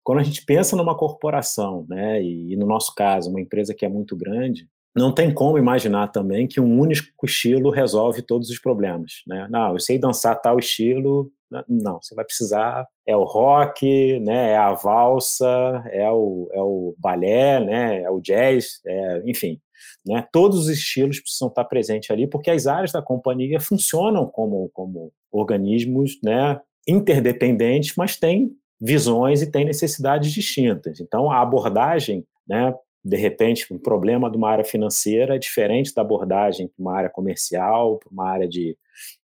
[0.04, 3.84] quando a gente pensa numa corporação, né, e, e no nosso caso, uma empresa que
[3.84, 8.58] é muito grande, não tem como imaginar também que um único estilo resolve todos os
[8.58, 9.46] problemas, né?
[9.50, 11.30] Não, eu sei dançar tal estilo,
[11.68, 14.52] não, você vai precisar é o rock, né?
[14.52, 18.02] É a valsa, é o, é o balé, né?
[18.02, 19.60] É o jazz, é, enfim,
[20.06, 20.26] né?
[20.32, 25.12] Todos os estilos precisam estar presentes ali, porque as áreas da companhia funcionam como como
[25.30, 26.60] organismos, né?
[26.86, 28.50] Interdependentes, mas têm
[28.80, 31.00] visões e têm necessidades distintas.
[31.00, 36.02] Então, a abordagem né, de repente, um problema de uma área financeira é diferente da
[36.02, 38.76] abordagem para uma área comercial, para uma área de,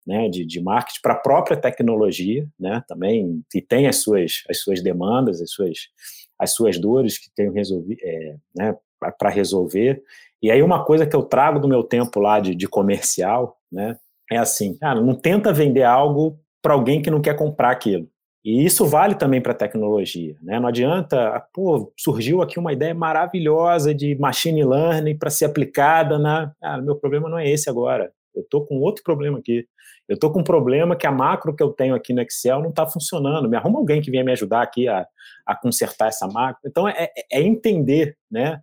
[0.07, 4.61] né, de, de marketing, para a própria tecnologia, né, também, que tem as suas, as
[4.61, 5.89] suas demandas, as suas,
[6.39, 7.53] as suas dores que tem
[8.03, 8.77] é, né,
[9.19, 10.03] para resolver.
[10.41, 13.99] E aí uma coisa que eu trago do meu tempo lá de, de comercial, né,
[14.31, 18.09] é assim, cara, não tenta vender algo para alguém que não quer comprar aquilo.
[18.47, 20.37] E isso vale também para a tecnologia.
[20.41, 20.61] Né?
[20.61, 26.53] Não adianta, pô, surgiu aqui uma ideia maravilhosa de machine learning para ser aplicada na.
[26.63, 28.13] Ah, meu problema não é esse agora.
[28.33, 29.67] Eu estou com outro problema aqui.
[30.09, 32.71] Eu estou com um problema que a macro que eu tenho aqui no Excel não
[32.71, 33.49] está funcionando.
[33.49, 35.05] Me arruma alguém que venha me ajudar aqui a,
[35.45, 36.61] a consertar essa macro.
[36.65, 38.61] Então, é, é entender né,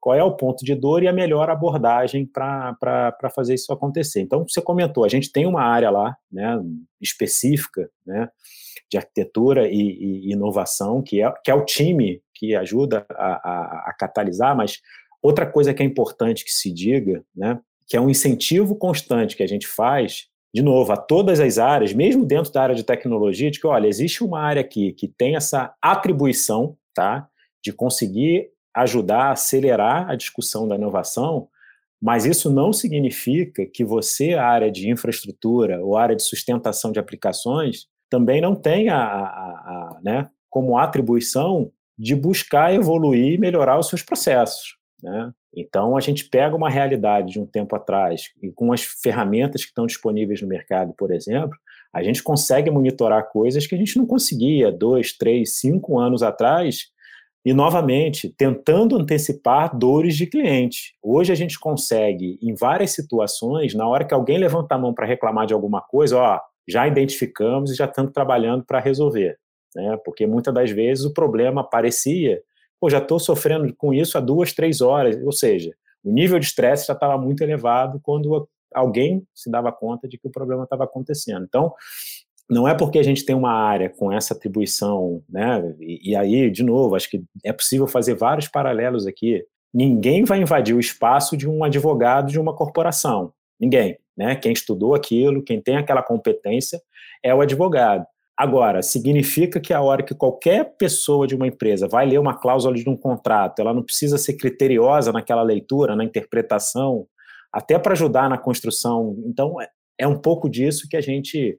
[0.00, 4.22] qual é o ponto de dor e a melhor abordagem para fazer isso acontecer.
[4.22, 6.58] Então, você comentou, a gente tem uma área lá né,
[6.98, 8.30] específica, né,
[8.90, 13.84] de arquitetura e, e, inovação, que é, que é o time que ajuda a, a,
[13.90, 14.80] a, catalisar, mas
[15.22, 19.42] outra coisa que é importante que se diga, né, que é um incentivo constante que
[19.42, 23.50] a gente faz, de novo, a todas as áreas, mesmo dentro da área de tecnologia,
[23.50, 27.28] de que, olha, existe uma área aqui que tem essa atribuição, tá,
[27.62, 31.48] de conseguir ajudar a acelerar a discussão da inovação,
[32.00, 36.98] mas isso não significa que você, a área de infraestrutura ou área de sustentação de
[36.98, 43.78] aplicações, também não tem a, a, a, né, como atribuição de buscar evoluir e melhorar
[43.78, 44.76] os seus processos.
[45.02, 45.32] Né?
[45.54, 49.68] Então, a gente pega uma realidade de um tempo atrás e com as ferramentas que
[49.68, 51.56] estão disponíveis no mercado, por exemplo,
[51.92, 56.88] a gente consegue monitorar coisas que a gente não conseguia dois, três, cinco anos atrás
[57.44, 60.94] e, novamente, tentando antecipar dores de cliente.
[61.02, 65.06] Hoje a gente consegue, em várias situações, na hora que alguém levanta a mão para
[65.06, 69.38] reclamar de alguma coisa, ó, já identificamos e já estamos trabalhando para resolver.
[69.74, 69.96] Né?
[70.04, 72.42] Porque muitas das vezes o problema aparecia,
[72.78, 76.46] pô, já estou sofrendo com isso há duas, três horas, ou seja, o nível de
[76.46, 80.84] estresse já estava muito elevado quando alguém se dava conta de que o problema estava
[80.84, 81.44] acontecendo.
[81.44, 81.72] Então,
[82.48, 85.74] não é porque a gente tem uma área com essa atribuição, né?
[85.80, 89.44] E, e, aí, de novo, acho que é possível fazer vários paralelos aqui.
[89.72, 93.32] Ninguém vai invadir o espaço de um advogado de uma corporação.
[93.60, 93.98] Ninguém.
[94.16, 94.34] Né?
[94.36, 96.80] Quem estudou aquilo, quem tem aquela competência
[97.22, 98.04] é o advogado.
[98.36, 102.72] Agora, significa que a hora que qualquer pessoa de uma empresa vai ler uma cláusula
[102.74, 107.06] de um contrato, ela não precisa ser criteriosa naquela leitura, na interpretação,
[107.52, 109.16] até para ajudar na construção.
[109.26, 109.68] Então, é,
[109.98, 111.58] é um pouco disso que a gente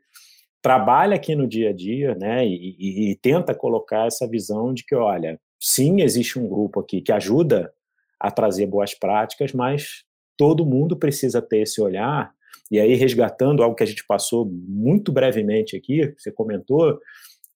[0.62, 4.86] trabalha aqui no dia a dia, né, e, e, e, tenta colocar essa visão de
[4.86, 7.74] que, olha, sim, existe um grupo aqui que ajuda
[8.20, 10.04] a trazer boas práticas, mas
[10.40, 12.32] todo mundo precisa ter esse olhar
[12.72, 16.98] e aí resgatando algo que a gente passou muito brevemente aqui, você comentou,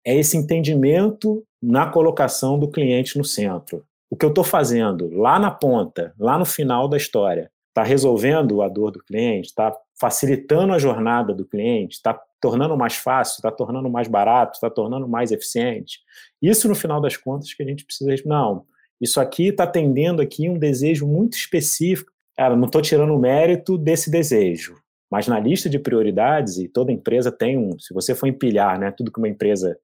[0.06, 3.86] é esse entendimento na colocação do cliente no centro.
[4.10, 8.62] O que eu estou fazendo lá na ponta, lá no final da história, está resolvendo
[8.62, 13.50] a dor do cliente, está facilitando a jornada do cliente, está tornando mais fácil, está
[13.50, 16.00] tornando mais barato, está tornando mais eficiente.
[16.42, 18.14] Isso, no final das contas, que a gente precisa.
[18.26, 18.66] Não,
[19.00, 22.13] isso aqui está atendendo aqui um desejo muito específico.
[22.38, 24.76] Cara, não estou tirando o mérito desse desejo.
[25.12, 28.92] Mas na lista de prioridades, e toda empresa tem um, se você for empilhar, né,
[28.92, 29.78] tudo que uma empresa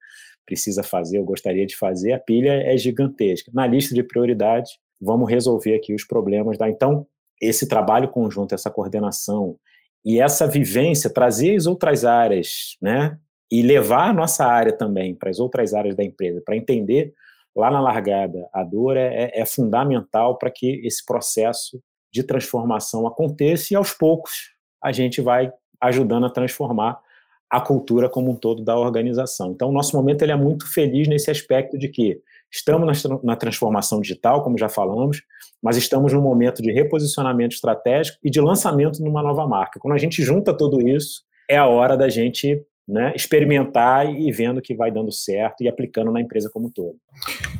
[0.43, 3.51] precisa fazer ou gostaria de fazer, a pilha é gigantesca.
[3.53, 6.67] Na lista de prioridades, vamos resolver aqui os problemas da.
[6.67, 7.05] Então,
[7.39, 9.55] esse trabalho conjunto, essa coordenação
[10.03, 13.17] e essa vivência, trazer as outras áreas, né,
[13.51, 17.13] e levar a nossa área também para as outras áreas da empresa, para entender
[17.55, 23.73] lá na largada a dor é, é fundamental para que esse processo de transformação aconteça
[23.73, 26.99] e aos poucos a gente vai ajudando a transformar
[27.49, 29.51] a cultura como um todo da organização.
[29.51, 34.01] Então, o nosso momento ele é muito feliz nesse aspecto de que estamos na, transformação
[34.01, 35.23] digital, como já falamos,
[35.61, 39.79] mas estamos num momento de reposicionamento estratégico e de lançamento numa nova marca.
[39.79, 44.62] Quando a gente junta tudo isso, é a hora da gente né, experimentar e vendo
[44.62, 46.95] que vai dando certo e aplicando na empresa como um todo.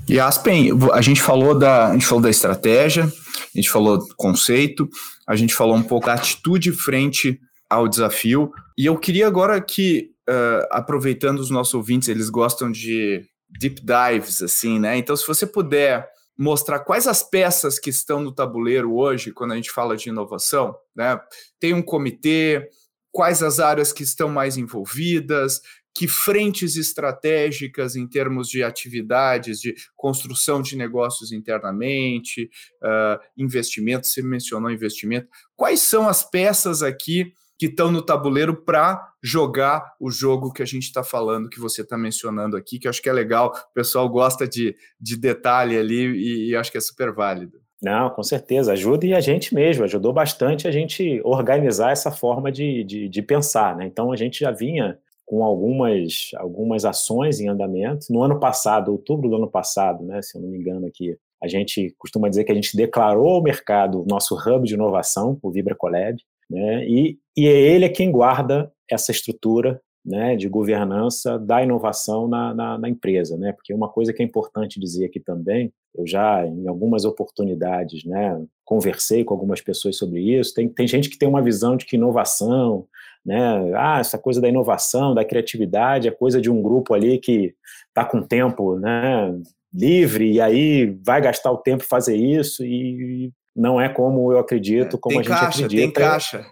[0.08, 4.16] E Aspen, a gente falou da, a gente falou da estratégia, a gente falou do
[4.18, 4.90] conceito,
[5.28, 7.40] a gente falou um pouco da atitude frente
[7.70, 8.52] ao desafio.
[8.76, 13.22] E eu queria agora que, uh, aproveitando os nossos ouvintes, eles gostam de
[13.60, 14.98] deep dives, assim, né?
[14.98, 19.56] Então, se você puder mostrar quais as peças que estão no tabuleiro hoje, quando a
[19.56, 21.20] gente fala de inovação, né?
[21.60, 22.68] Tem um comitê,
[23.12, 25.62] quais as áreas que estão mais envolvidas,
[25.96, 32.50] que frentes estratégicas em termos de atividades, de construção de negócios internamente,
[32.84, 35.28] uh, investimento, você mencionou investimento.
[35.56, 40.66] Quais são as peças aqui que estão no tabuleiro para jogar o jogo que a
[40.66, 43.74] gente está falando, que você está mencionando aqui, que eu acho que é legal, o
[43.74, 47.60] pessoal gosta de, de detalhe ali e, e acho que é super válido.
[47.82, 52.52] Não, com certeza, ajuda e a gente mesmo, ajudou bastante a gente organizar essa forma
[52.52, 53.86] de, de, de pensar, né?
[53.86, 58.08] Então a gente já vinha com algumas, algumas ações em andamento.
[58.10, 61.48] No ano passado, outubro do ano passado, né, se eu não me engano aqui, a
[61.48, 65.52] gente costuma dizer que a gente declarou ao mercado o nosso hub de inovação, o
[65.52, 66.18] Vibra Collab,
[66.50, 72.28] né, e, e é ele é quem guarda essa estrutura né, de governança da inovação
[72.28, 73.54] na, na, na, empresa, né?
[73.54, 78.44] Porque uma coisa que é importante dizer aqui também, eu já em algumas oportunidades, né,
[78.66, 80.56] conversei com algumas pessoas sobre isso.
[80.56, 82.88] Tem, tem gente que tem uma visão de que inovação,
[83.24, 83.38] né,
[83.76, 87.54] ah, essa coisa da inovação, da criatividade, é coisa de um grupo ali que
[87.90, 89.32] está com tempo, né,
[89.72, 94.98] livre e aí vai gastar o tempo fazer isso e não é como eu acredito,
[94.98, 95.82] como tem a gente caixa, acredita.
[95.82, 96.46] Tem caixa.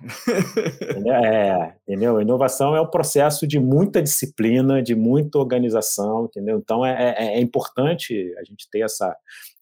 [1.07, 2.19] É, entendeu?
[2.19, 6.57] Inovação é um processo de muita disciplina, de muita organização, entendeu?
[6.57, 9.15] Então é, é, é importante a gente ter essa,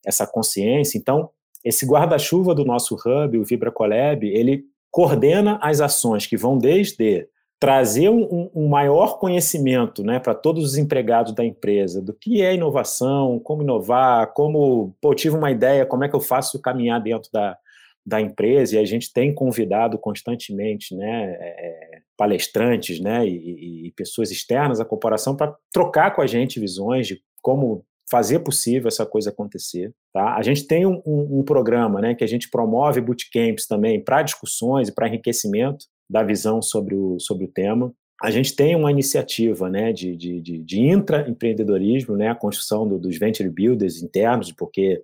[0.06, 0.98] essa consciência.
[0.98, 1.30] Então,
[1.64, 7.28] esse guarda-chuva do nosso hub, o Vibra Collab, ele coordena as ações que vão desde
[7.60, 12.54] trazer um, um, maior conhecimento né, para todos os empregados da empresa do que é
[12.54, 17.32] inovação, como inovar, como, pô, tive uma ideia, como é que eu faço caminhar dentro
[17.32, 17.58] da,
[18.06, 24.32] da empresa, e a gente tem convidado constantemente né, é, palestrantes né, e, e, pessoas
[24.32, 29.32] externas à corporação para trocar com a gente visões de como fazer possível essa coisa
[29.32, 29.92] acontecer.
[30.14, 30.36] Tá?
[30.36, 34.22] A gente tem um, um, um programa né, que a gente promove bootcamps também para
[34.22, 37.94] discussões e para enriquecimento da visão sobre o, sobre o tema.
[38.22, 42.98] A gente tem uma iniciativa né, de, de, de, de intraempreendedorismo, né, a construção do,
[42.98, 45.02] dos venture builders internos, porque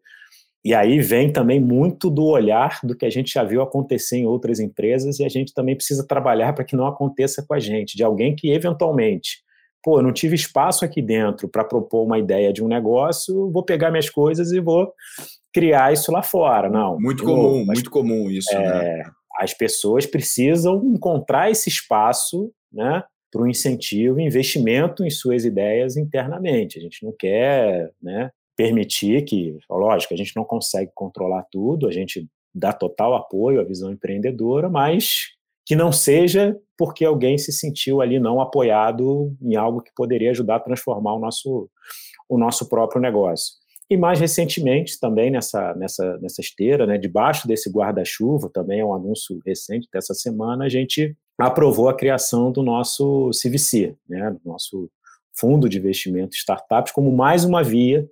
[0.63, 4.27] e aí vem também muito do olhar do que a gente já viu acontecer em
[4.27, 7.97] outras empresas e a gente também precisa trabalhar para que não aconteça com a gente,
[7.97, 9.39] de alguém que eventualmente,
[9.83, 13.65] pô, eu não tive espaço aqui dentro para propor uma ideia de um negócio, vou
[13.65, 14.93] pegar minhas coisas e vou
[15.51, 16.69] criar isso lá fora.
[16.69, 16.99] Não.
[16.99, 18.63] Muito comum, muito comum isso, né?
[18.63, 19.11] é, né?
[19.37, 25.97] As pessoas precisam encontrar esse espaço né, para o incentivo e investimento em suas ideias
[25.97, 26.77] internamente.
[26.77, 31.91] A gente não quer né, permitir que, lógico, a gente não consegue controlar tudo, a
[31.91, 35.29] gente dá total apoio à visão empreendedora, mas
[35.65, 40.57] que não seja porque alguém se sentiu ali não apoiado em algo que poderia ajudar
[40.57, 41.69] a transformar o nosso,
[42.27, 43.61] o nosso próprio negócio.
[43.91, 48.93] E mais recentemente, também nessa, nessa, nessa esteira, né, debaixo desse guarda-chuva, também é um
[48.93, 54.89] anúncio recente dessa semana, a gente aprovou a criação do nosso CVC, né, do nosso
[55.38, 58.08] Fundo de Investimento Startups, como mais uma via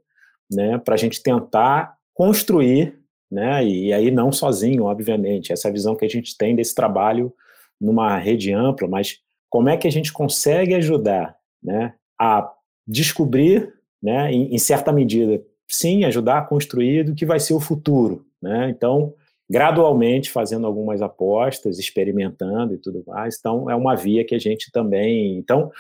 [0.52, 3.00] né, para a gente tentar construir,
[3.32, 7.34] né, e aí não sozinho, obviamente, essa visão que a gente tem desse trabalho
[7.80, 12.52] numa rede ampla, mas como é que a gente consegue ajudar né, a
[12.86, 17.60] descobrir, né, em, em certa medida, sim, ajudar a construir do que vai ser o
[17.60, 18.26] futuro.
[18.42, 18.70] Né?
[18.70, 19.14] Então,
[19.50, 23.38] gradualmente fazendo algumas apostas, experimentando e tudo mais.
[23.40, 25.38] Então, é uma via que a gente também.
[25.38, 25.72] Então,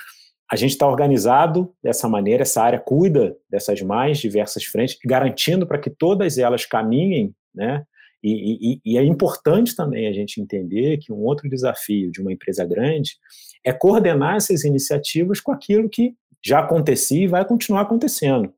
[0.51, 5.77] a gente está organizado dessa maneira, essa área cuida dessas mais diversas frentes, garantindo para
[5.77, 7.83] que todas elas caminhem, né?
[8.21, 12.33] E, e, e, é importante também a gente entender que um outro desafio de uma
[12.33, 13.11] empresa grande
[13.63, 18.53] é coordenar essas iniciativas com aquilo que já acontecia e vai continuar acontecendo.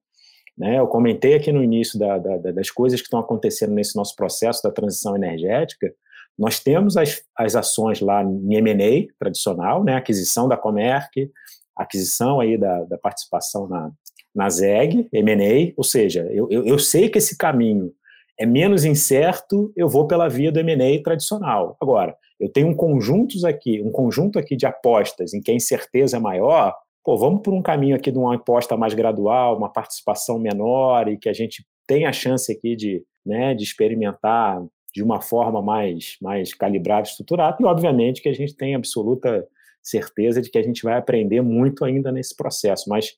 [0.57, 0.79] Né?
[0.79, 4.61] Eu comentei aqui no início da, da, das coisas que estão acontecendo nesse nosso processo
[4.63, 5.93] da transição energética.
[6.37, 9.95] Nós temos as, as ações lá em M&A tradicional, né?
[9.95, 11.31] aquisição da Comerc,
[11.75, 13.91] aquisição aí da, da participação na,
[14.33, 17.93] na ZEG, M&A, ou seja, eu, eu, eu sei que esse caminho
[18.39, 21.77] é menos incerto, eu vou pela via do M&A tradicional.
[21.79, 26.17] Agora, eu tenho um conjuntos aqui, um conjunto aqui de apostas em que a incerteza
[26.17, 30.39] é maior, pô, vamos por um caminho aqui de uma aposta mais gradual, uma participação
[30.39, 35.21] menor e que a gente tenha a chance aqui de, né, de experimentar de uma
[35.21, 39.47] forma mais, mais calibrada, estruturada, e obviamente que a gente tem absoluta
[39.81, 43.13] certeza de que a gente vai aprender muito ainda nesse processo, mas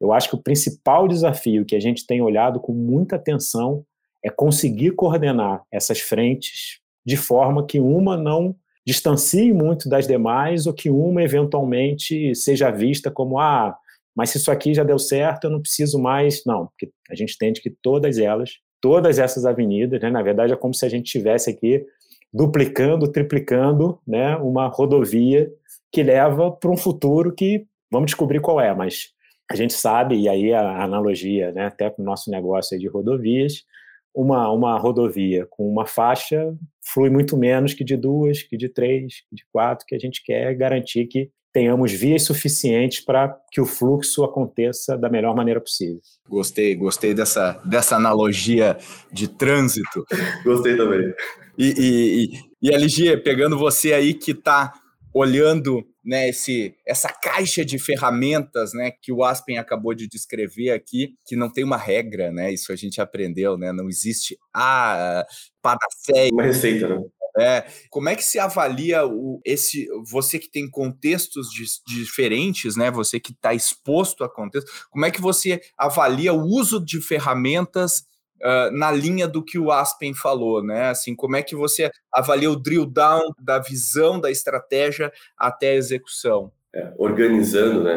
[0.00, 3.84] eu acho que o principal desafio que a gente tem olhado com muita atenção
[4.22, 8.54] é conseguir coordenar essas frentes de forma que uma não
[8.86, 13.76] distancie muito das demais ou que uma eventualmente seja vista como ah,
[14.16, 16.42] mas se isso aqui já deu certo, eu não preciso mais.
[16.46, 20.56] Não, porque a gente entende que todas elas, todas essas avenidas, né, na verdade é
[20.56, 21.84] como se a gente tivesse aqui
[22.32, 25.50] duplicando, triplicando, né, uma rodovia
[25.92, 29.10] que leva para um futuro que vamos descobrir qual é, mas
[29.50, 33.64] a gente sabe, e aí a analogia, né, até com o nosso negócio de rodovias,
[34.16, 39.20] uma, uma rodovia com uma faixa flui muito menos que de duas, que de três,
[39.28, 43.66] que de quatro, que a gente quer garantir que tenhamos vias suficientes para que o
[43.66, 46.00] fluxo aconteça da melhor maneira possível.
[46.28, 48.76] Gostei, gostei dessa, dessa analogia
[49.12, 50.04] de trânsito.
[50.44, 51.12] Gostei também.
[51.58, 54.72] E, e, e, e LG, pegando você aí que está
[55.12, 61.14] olhando né, esse, essa caixa de ferramentas né, que o Aspen acabou de descrever aqui,
[61.26, 62.52] que não tem uma regra, né?
[62.52, 63.72] Isso a gente aprendeu, né?
[63.72, 65.26] Não existe a
[65.60, 66.30] panaceia.
[66.32, 67.04] Uma receita, né?
[67.38, 72.90] É, como é que se avalia o, esse você que tem contextos de, diferentes, né?
[72.90, 78.04] Você que está exposto a contextos, como é que você avalia o uso de ferramentas
[78.42, 80.88] uh, na linha do que o Aspen falou, né?
[80.88, 85.76] Assim, como é que você avalia o drill down da visão da estratégia até a
[85.76, 86.52] execução?
[86.74, 87.96] É, organizando, né?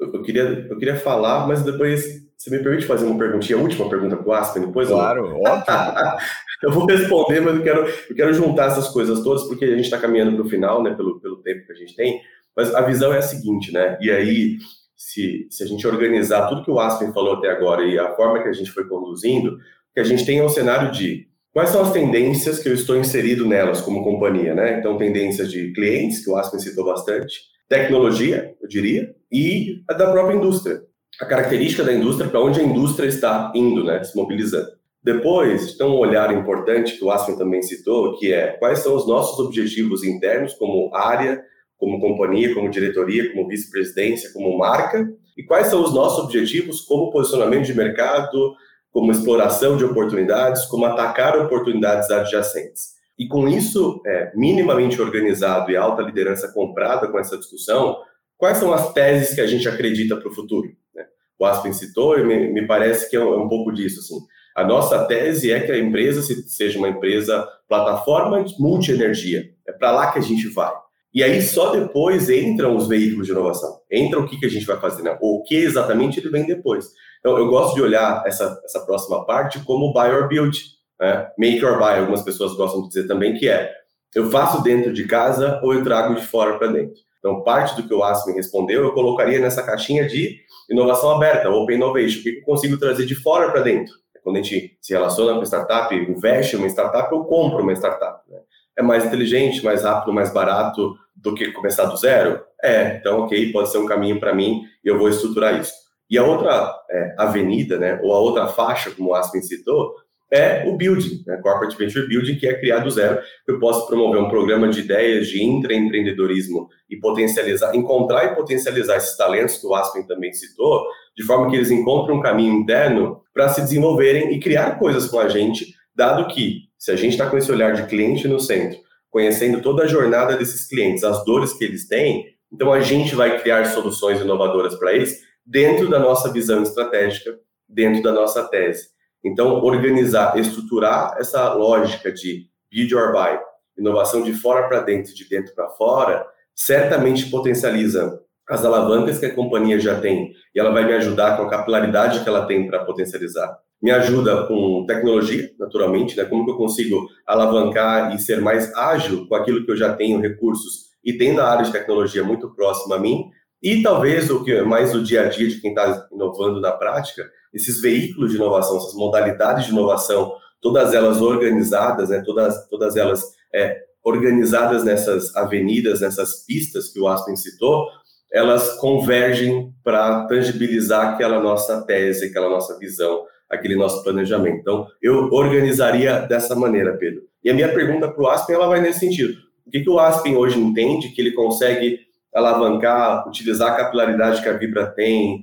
[0.00, 3.62] Eu, eu, queria, eu queria falar, mas depois você me permite fazer uma perguntinha, a
[3.62, 4.88] última pergunta para o Aspen depois?
[4.88, 6.18] Claro, óbvio.
[6.62, 9.84] eu vou responder, mas eu quero, eu quero juntar essas coisas todas, porque a gente
[9.84, 12.20] está caminhando para o final, né, pelo, pelo tempo que a gente tem,
[12.56, 14.58] mas a visão é a seguinte, né, e aí,
[14.96, 18.42] se, se a gente organizar tudo que o Aspen falou até agora e a forma
[18.42, 19.58] que a gente foi conduzindo,
[19.92, 23.46] que a gente tem um cenário de quais são as tendências que eu estou inserido
[23.46, 28.68] nelas como companhia, né, então tendências de clientes, que o Aspen citou bastante, tecnologia, eu
[28.68, 30.82] diria, e a da própria indústria.
[31.20, 34.68] A característica da indústria, para onde a indústria está indo, né, se mobilizando.
[35.02, 39.06] Depois, tem um olhar importante que o Aspen também citou, que é quais são os
[39.06, 41.44] nossos objetivos internos como área,
[41.84, 45.06] como companhia, como diretoria, como vice-presidência, como marca,
[45.36, 48.54] e quais são os nossos objetivos como posicionamento de mercado,
[48.90, 52.94] como exploração de oportunidades, como atacar oportunidades adjacentes.
[53.18, 57.98] E com isso é, minimamente organizado e alta liderança comprada com essa discussão,
[58.38, 60.68] quais são as teses que a gente acredita para o futuro?
[60.94, 61.04] Né?
[61.38, 64.00] O Aspen citou e me, me parece que é um, é um, pouco disso.
[64.00, 64.24] Assim.
[64.56, 69.50] A nossa tese é que a empresa se, seja uma empresa plataforma multi-energia.
[69.68, 70.72] É para lá que a gente vai.
[71.14, 73.78] E aí só depois entram os veículos de inovação.
[73.88, 75.16] Entra o que, que a gente vai fazer, né?
[75.20, 76.90] O que exatamente ele vem depois.
[77.20, 80.60] Então, eu gosto de olhar essa, essa próxima parte como buy or build,
[81.00, 81.28] né?
[81.38, 82.00] make or buy.
[82.00, 83.72] Algumas pessoas gostam de dizer também que é
[84.12, 86.94] eu faço dentro de casa ou eu trago de fora para dentro.
[87.18, 91.76] Então, parte do que o Aspen respondeu, eu colocaria nessa caixinha de inovação aberta, Open
[91.76, 92.20] Innovation.
[92.20, 93.94] O que eu consigo trazer de fora para dentro?
[94.22, 98.20] Quando a gente se relaciona com startup, investe em uma startup ou compra uma startup.
[98.28, 98.38] Né?
[98.78, 100.94] É mais inteligente, mais rápido, mais barato
[101.24, 102.40] do que começar do zero?
[102.62, 105.72] É, então, ok, pode ser um caminho para mim e eu vou estruturar isso.
[106.08, 109.94] E a outra é, avenida, né, ou a outra faixa, como o Aspen citou,
[110.30, 111.36] é o building, né?
[111.36, 113.20] Corporate Venture Building, que é criar do zero.
[113.46, 119.16] Eu posso promover um programa de ideias de intraempreendedorismo e potencializar, encontrar e potencializar esses
[119.16, 120.84] talentos que o Aspen também citou,
[121.16, 125.20] de forma que eles encontrem um caminho interno para se desenvolverem e criar coisas com
[125.20, 128.78] a gente, dado que, se a gente está com esse olhar de cliente no centro,
[129.14, 133.40] conhecendo toda a jornada desses clientes, as dores que eles têm, então a gente vai
[133.40, 137.38] criar soluções inovadoras para eles dentro da nossa visão estratégica,
[137.68, 138.88] dentro da nossa tese.
[139.22, 143.38] Então, organizar, estruturar essa lógica de build or buy,
[143.78, 149.34] inovação de fora para dentro, de dentro para fora, certamente potencializa as alavancas que a
[149.34, 152.84] companhia já tem e ela vai me ajudar com a capilaridade que ela tem para
[152.84, 153.60] potencializar.
[153.84, 156.24] Me ajuda com tecnologia, naturalmente, né?
[156.24, 160.22] Como que eu consigo alavancar e ser mais ágil com aquilo que eu já tenho
[160.22, 163.28] recursos e tendo a área de tecnologia muito próxima a mim.
[163.62, 166.72] E talvez o que é mais o dia a dia de quem está inovando na
[166.72, 170.32] prática, esses veículos de inovação, essas modalidades de inovação,
[170.62, 173.22] todas elas organizadas, né, todas, todas elas
[173.54, 177.86] é, organizadas nessas avenidas, nessas pistas que o Aspen citou,
[178.32, 184.58] elas convergem para tangibilizar aquela nossa tese, aquela nossa visão, aquele nosso planejamento.
[184.58, 187.22] Então, eu organizaria dessa maneira, Pedro.
[187.42, 189.34] E a minha pergunta para o Aspen ela vai nesse sentido.
[189.66, 192.00] O que, que o Aspen hoje entende que ele consegue
[192.34, 195.42] alavancar, utilizar a capilaridade que a Vibra tem,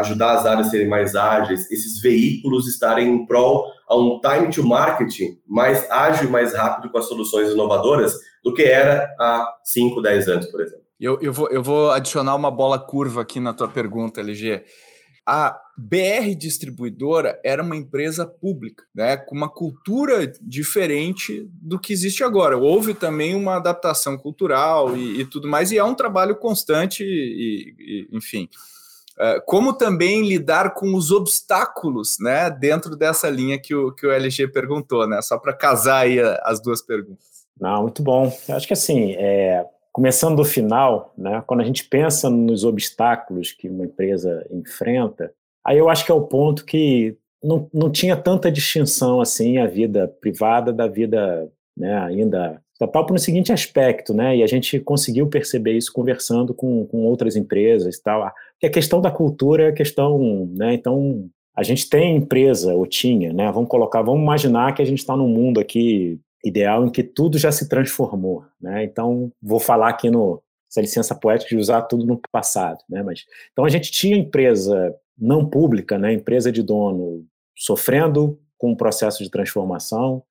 [0.00, 4.50] ajudar as áreas a serem mais ágeis, esses veículos estarem em prol a um time
[4.50, 9.46] to marketing mais ágil e mais rápido com as soluções inovadoras do que era há
[9.64, 10.84] 5, 10 anos, por exemplo.
[10.98, 14.64] Eu, eu, vou, eu vou adicionar uma bola curva aqui na tua pergunta, LG.
[15.26, 22.22] A BR Distribuidora era uma empresa pública, né, com uma cultura diferente do que existe
[22.22, 22.56] agora.
[22.56, 27.74] Houve também uma adaptação cultural e, e tudo mais, e é um trabalho constante, e,
[27.78, 28.48] e enfim.
[29.18, 34.12] Uh, como também lidar com os obstáculos, né, dentro dessa linha que o, que o
[34.12, 37.26] LG perguntou, né, só para casar aí as duas perguntas.
[37.60, 38.30] Não, muito bom.
[38.48, 39.64] Eu acho que assim, é,
[39.96, 45.32] começando do final, né, quando a gente pensa nos obstáculos que uma empresa enfrenta,
[45.66, 49.66] aí eu acho que é o ponto que não, não tinha tanta distinção assim a
[49.66, 54.36] vida privada da vida né, ainda da própria no seguinte aspecto, né?
[54.36, 58.30] E a gente conseguiu perceber isso conversando com, com outras empresas e tal.
[58.60, 60.74] Que a questão da cultura é a questão, né?
[60.74, 61.26] Então
[61.56, 63.50] a gente tem empresa ou tinha, né?
[63.50, 67.38] Vamos colocar, vamos imaginar que a gente está num mundo aqui ideal em que tudo
[67.38, 68.84] já se transformou, né?
[68.84, 73.02] Então vou falar aqui no essa licença poética de usar tudo no passado, né?
[73.02, 76.12] Mas então a gente tinha empresa não pública, né?
[76.12, 77.24] Empresa de dono
[77.56, 80.22] sofrendo com o processo de transformação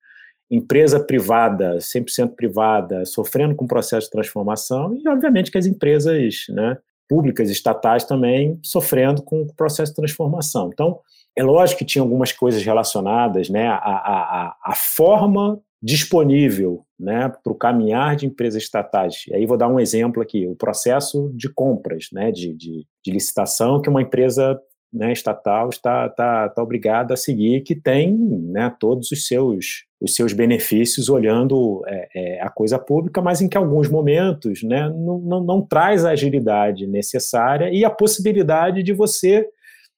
[0.50, 6.46] empresa privada, 100% privada, sofrendo com o processo de transformação, e obviamente que as empresas
[6.48, 10.70] né, públicas, estatais também, sofrendo com o processo de transformação.
[10.72, 11.00] Então,
[11.36, 18.16] é lógico que tinha algumas coisas relacionadas né, à, forma disponível né, para o caminhar
[18.16, 19.24] de empresas estatais.
[19.28, 23.12] E aí vou dar um exemplo aqui, o processo de compras, né, de, de, de
[23.12, 24.58] licitação que uma empresa
[24.92, 30.14] né, estatal está, está, está obrigada a seguir, que tem né, todos os seus, os
[30.14, 35.18] seus benefícios olhando é, é, a coisa pública, mas em que alguns momentos né, não,
[35.18, 39.46] não, não traz a agilidade necessária e a possibilidade de você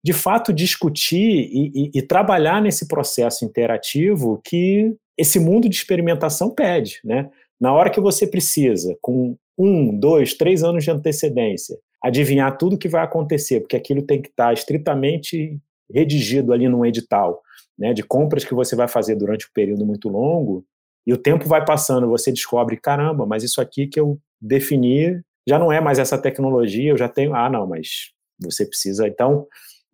[0.03, 6.50] de fato discutir e, e, e, trabalhar nesse processo interativo que esse mundo de experimentação
[6.50, 7.28] pede, né?
[7.60, 12.88] Na hora que você precisa, com um, dois, três anos de antecedência, adivinhar tudo que
[12.88, 15.58] vai acontecer, porque aquilo tem que estar estritamente
[15.92, 17.42] redigido ali num edital,
[17.76, 20.64] né, de compras que você vai fazer durante um período muito longo,
[21.06, 25.58] e o tempo vai passando, você descobre, caramba, mas isso aqui que eu defini já
[25.58, 29.46] não é mais essa tecnologia, eu já tenho, ah, não, mas você precisa, então,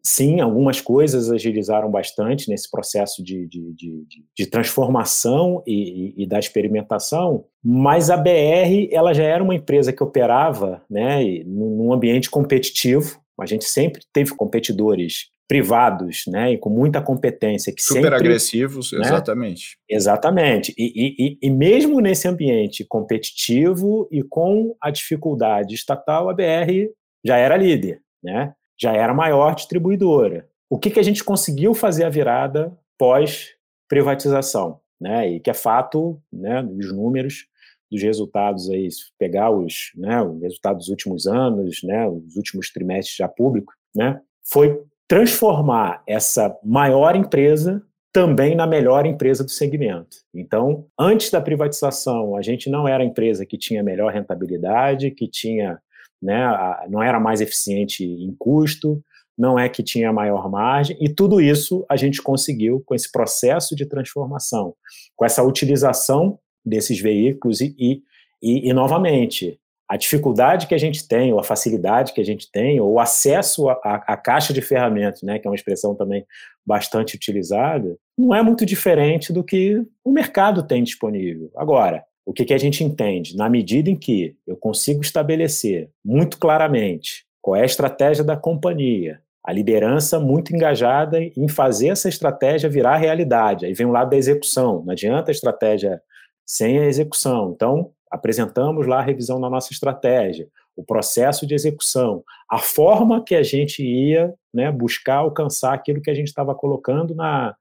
[0.04, 6.26] sim, algumas coisas agilizaram bastante nesse processo de, de, de, de transformação e, e, e,
[6.26, 12.28] da experimentação, mas a BR ela já era uma empresa que operava né, num ambiente
[12.30, 13.18] competitivo.
[13.40, 18.92] A gente sempre teve competidores privados, né, e com muita competência que super sempre, agressivos,
[18.92, 19.78] né, exatamente.
[19.88, 20.74] Exatamente.
[20.76, 26.90] E, e, e mesmo nesse ambiente competitivo e com a dificuldade estatal, a BR
[27.24, 28.54] já era líder, né?
[28.80, 30.48] Já era a maior distribuidora.
[30.68, 34.80] O que, que a gente conseguiu fazer a virada pós-privatização?
[35.00, 35.32] Né?
[35.32, 37.46] E que é fato, né, dos números,
[37.90, 42.72] dos resultados aí, se pegar os, né, os resultados dos últimos anos, né, os últimos
[42.72, 50.18] trimestres já públicos, né, foi transformar essa maior empresa também na melhor empresa do segmento.
[50.32, 55.28] Então, antes da privatização, a gente não era a empresa que tinha melhor rentabilidade, que
[55.28, 55.80] tinha
[56.24, 56.44] né,
[56.88, 59.02] não era mais eficiente em custo,
[59.36, 63.76] não é que tinha maior margem, e tudo isso a gente conseguiu com esse processo
[63.76, 64.74] de transformação,
[65.14, 68.02] com essa utilização desses veículos e, e,
[68.42, 72.50] e, e novamente, a dificuldade que a gente tem, ou a facilidade que a gente
[72.50, 76.24] tem, ou o acesso à caixa de ferramentas, né, que é uma expressão também
[76.64, 81.50] bastante utilizada, não é muito diferente do que o mercado tem disponível.
[81.54, 83.36] Agora, o que, que a gente entende?
[83.36, 89.20] Na medida em que eu consigo estabelecer muito claramente qual é a estratégia da companhia,
[89.44, 93.66] a liderança muito engajada em fazer essa estratégia virar realidade.
[93.66, 94.82] Aí vem o lado da execução.
[94.82, 96.00] Não adianta a estratégia
[96.46, 97.52] sem a execução.
[97.54, 103.34] Então, apresentamos lá a revisão da nossa estratégia, o processo de execução, a forma que
[103.34, 107.54] a gente ia né, buscar alcançar aquilo que a gente estava colocando na,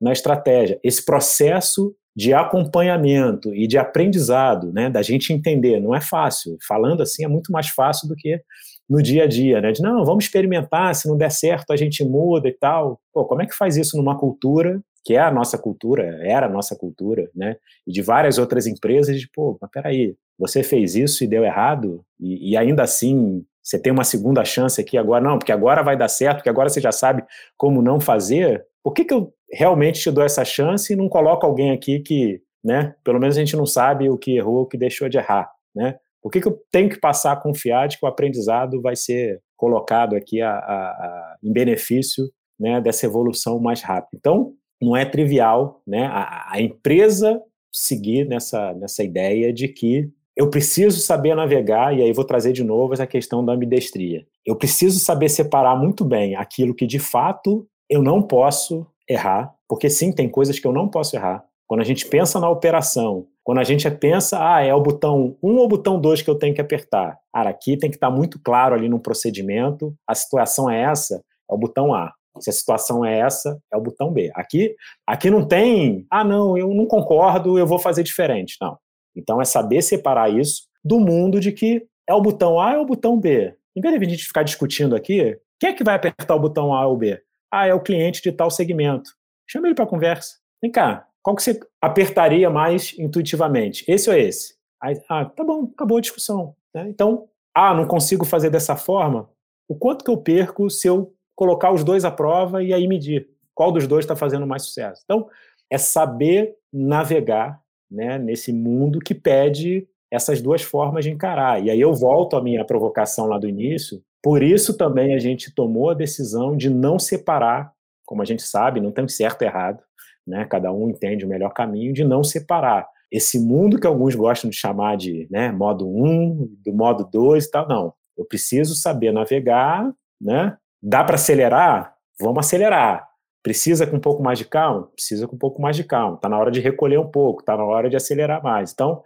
[0.00, 0.80] na estratégia.
[0.82, 5.78] Esse processo de acompanhamento e de aprendizado, né, da gente entender.
[5.80, 6.56] Não é fácil.
[6.66, 8.40] Falando assim é muito mais fácil do que
[8.88, 9.72] no dia a dia, né?
[9.72, 13.00] De não, vamos experimentar, se não der certo a gente muda e tal.
[13.12, 16.48] Pô, como é que faz isso numa cultura que é a nossa cultura, era a
[16.48, 17.56] nossa cultura, né?
[17.86, 22.04] E de várias outras empresas, de, pô, mas peraí, você fez isso e deu errado,
[22.18, 25.96] e, e ainda assim você tem uma segunda chance aqui agora, não, porque agora vai
[25.96, 27.24] dar certo, porque agora você já sabe
[27.56, 28.64] como não fazer.
[28.82, 32.40] Por que, que eu realmente te dou essa chance e não coloco alguém aqui que,
[32.64, 35.50] né, pelo menos a gente não sabe o que errou, o que deixou de errar,
[35.74, 35.96] né?
[36.22, 39.40] Por que, que eu tenho que passar a confiar de que o aprendizado vai ser
[39.56, 42.24] colocado aqui a, a, a, em benefício
[42.58, 44.16] né, dessa evolução mais rápida?
[44.16, 47.40] Então, não é trivial né, a, a empresa
[47.72, 52.64] seguir nessa, nessa ideia de que eu preciso saber navegar, e aí vou trazer de
[52.64, 54.26] novo essa questão da ambidestria.
[54.44, 59.88] Eu preciso saber separar muito bem aquilo que de fato eu não posso errar, porque
[59.88, 61.44] sim, tem coisas que eu não posso errar.
[61.66, 65.56] Quando a gente pensa na operação, quando a gente pensa, ah, é o botão 1
[65.56, 67.18] ou o botão 2 que eu tenho que apertar.
[67.32, 71.54] Cara, aqui tem que estar muito claro ali no procedimento, a situação é essa, é
[71.54, 72.12] o botão A.
[72.40, 74.30] Se a situação é essa, é o botão B.
[74.34, 74.74] Aqui,
[75.06, 78.56] aqui não tem, ah, não, eu não concordo, eu vou fazer diferente.
[78.60, 78.76] Não.
[79.16, 82.86] Então é saber separar isso do mundo de que é o botão A ou o
[82.86, 83.54] botão B.
[83.74, 86.74] Em vez de a gente ficar discutindo aqui, quem é que vai apertar o botão
[86.74, 87.20] A ou B?
[87.50, 89.10] Ah, é o cliente de tal segmento.
[89.46, 90.36] Chama ele para conversa.
[90.60, 93.84] Vem cá, qual que você apertaria mais intuitivamente?
[93.88, 94.56] Esse ou esse?
[94.82, 96.54] Aí, ah, tá bom, acabou a discussão.
[96.74, 96.88] Né?
[96.88, 99.28] Então, ah, não consigo fazer dessa forma.
[99.68, 103.28] O quanto que eu perco se eu colocar os dois à prova e aí medir
[103.54, 105.02] qual dos dois está fazendo mais sucesso?
[105.04, 105.28] Então,
[105.70, 111.62] é saber navegar né, nesse mundo que pede essas duas formas de encarar.
[111.64, 115.54] E aí eu volto à minha provocação lá do início, por isso também a gente
[115.54, 117.72] tomou a decisão de não separar,
[118.04, 119.80] como a gente sabe, não tem certo e errado,
[120.26, 120.44] né?
[120.46, 124.56] Cada um entende o melhor caminho de não separar esse mundo que alguns gostam de
[124.56, 127.68] chamar de né, modo 1, do modo 2 e tal.
[127.68, 130.56] Não, eu preciso saber navegar, né?
[130.82, 131.94] Dá para acelerar?
[132.20, 133.06] Vamos acelerar.
[133.44, 134.88] Precisa com um pouco mais de calma?
[134.92, 136.16] Precisa com um pouco mais de calma.
[136.16, 138.72] Está na hora de recolher um pouco, está na hora de acelerar mais.
[138.72, 139.04] Então,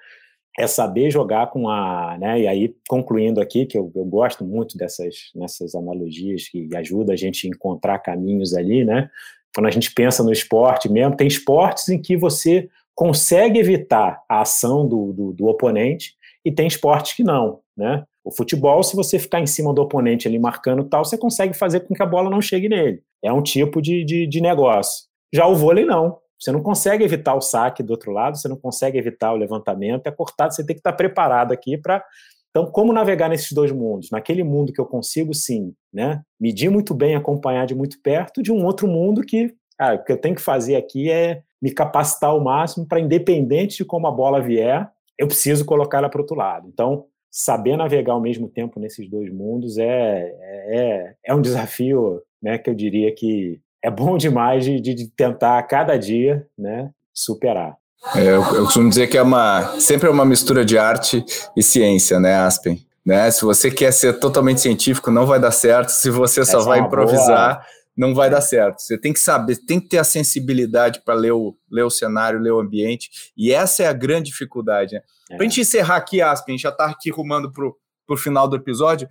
[0.59, 4.77] é saber jogar com a, né, e aí concluindo aqui, que eu, eu gosto muito
[4.77, 9.11] dessas, nessas analogias que ajudam a gente a encontrar caminhos ali, né,
[9.55, 14.43] quando a gente pensa no esporte mesmo, tem esportes em que você consegue evitar a
[14.43, 19.19] ação do, do, do oponente e tem esportes que não, né, o futebol, se você
[19.19, 22.29] ficar em cima do oponente ali marcando tal, você consegue fazer com que a bola
[22.29, 23.03] não chegue nele.
[23.23, 25.09] É um tipo de, de, de negócio.
[25.33, 26.19] Já o vôlei, não.
[26.41, 30.07] Você não consegue evitar o saque do outro lado, você não consegue evitar o levantamento,
[30.07, 32.03] é cortado, você tem que estar preparado aqui para.
[32.49, 34.11] Então, como navegar nesses dois mundos?
[34.11, 38.51] Naquele mundo que eu consigo, sim, né, medir muito bem, acompanhar de muito perto, de
[38.51, 42.31] um outro mundo que ah, o que eu tenho que fazer aqui é me capacitar
[42.31, 46.37] ao máximo para, independente de como a bola vier, eu preciso colocar ela para outro
[46.37, 46.69] lado.
[46.69, 52.59] Então, saber navegar ao mesmo tempo nesses dois mundos é, é, é um desafio né,
[52.59, 57.77] que eu diria que é bom demais de, de tentar a cada dia né, superar.
[58.15, 61.23] É, eu, eu, costumo dizer que é uma sempre é uma mistura de arte
[61.57, 62.81] e ciência, né, Aspen?
[63.05, 63.31] Né?
[63.31, 65.89] Se você quer ser totalmente científico, não vai dar certo.
[65.91, 67.67] Se você só Essa vai é improvisar, boa.
[67.97, 68.81] não vai dar certo.
[68.81, 72.41] Você tem que saber, tem que ter a sensibilidade para ler o, ler o cenário,
[72.41, 73.11] ler o ambiente.
[73.37, 74.95] E essa é a grande dificuldade.
[74.95, 75.01] Né?
[75.31, 75.37] É.
[75.37, 79.09] Para a gente encerrar aqui, Aspen, já está aqui rumando para o final do episódio.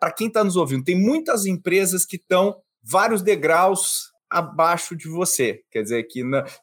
[0.00, 2.56] Para quem está nos ouvindo, tem muitas empresas que estão
[2.90, 6.22] vários degraus abaixo de você, quer dizer, que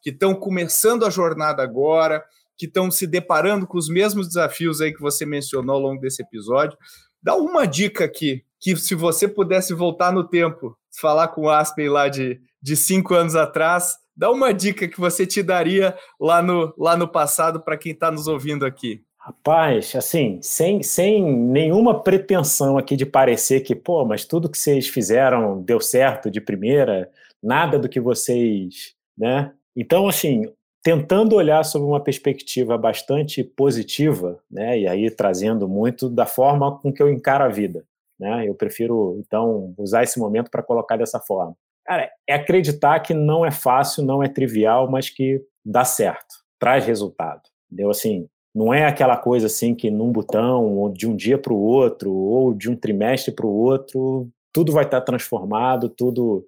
[0.09, 2.23] estão começando a jornada agora,
[2.57, 6.21] que estão se deparando com os mesmos desafios aí que você mencionou ao longo desse
[6.21, 6.78] episódio.
[7.21, 11.89] Dá uma dica aqui, que se você pudesse voltar no tempo, falar com o Aspen
[11.89, 16.73] lá de, de cinco anos atrás, dá uma dica que você te daria lá no,
[16.78, 19.03] lá no passado para quem está nos ouvindo aqui.
[19.26, 24.88] Rapaz, assim, sem, sem nenhuma pretensão aqui de parecer que, pô, mas tudo que vocês
[24.88, 27.09] fizeram deu certo de primeira,
[27.41, 29.51] nada do que vocês, né?
[29.76, 30.43] Então, assim,
[30.84, 34.78] tentando olhar sob uma perspectiva bastante positiva, né?
[34.82, 37.84] E aí trazendo muito da forma com que eu encaro a vida,
[38.19, 38.47] né?
[38.47, 41.57] Eu prefiro, então, usar esse momento para colocar dessa forma.
[41.84, 46.86] Cara, é acreditar que não é fácil, não é trivial, mas que dá certo, traz
[46.86, 47.41] resultado.
[47.71, 47.89] Entendeu?
[47.89, 51.62] Assim, não é aquela coisa assim que num botão, ou de um dia para o
[51.62, 56.45] outro, ou de um trimestre para o outro, tudo vai estar tá transformado, tudo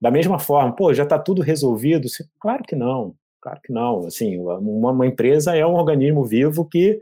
[0.00, 0.74] da mesma forma.
[0.74, 2.08] Pô, já está tudo resolvido?
[2.40, 4.06] Claro que não, claro que não.
[4.06, 6.98] Assim, uma, uma empresa é um organismo vivo que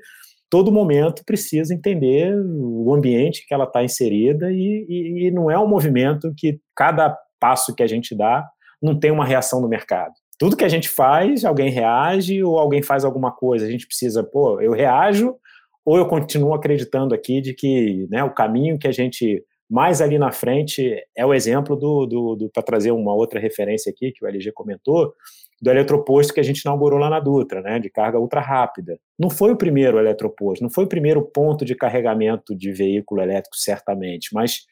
[0.51, 5.57] todo momento precisa entender o ambiente que ela está inserida e, e, e não é
[5.57, 8.51] um movimento que cada passo que a gente dá
[8.83, 12.83] não tem uma reação do mercado tudo que a gente faz, alguém reage ou alguém
[12.83, 13.67] faz alguma coisa.
[13.67, 15.37] A gente precisa, pô, eu reajo
[15.85, 20.19] ou eu continuo acreditando aqui de que né, o caminho que a gente mais ali
[20.19, 24.25] na frente é o exemplo do, do, do para trazer uma outra referência aqui que
[24.25, 25.13] o LG comentou,
[25.61, 28.99] do eletroposto que a gente inaugurou lá na Dutra, né, de carga ultra rápida.
[29.19, 33.57] Não foi o primeiro eletroposto, não foi o primeiro ponto de carregamento de veículo elétrico,
[33.57, 34.63] certamente, mas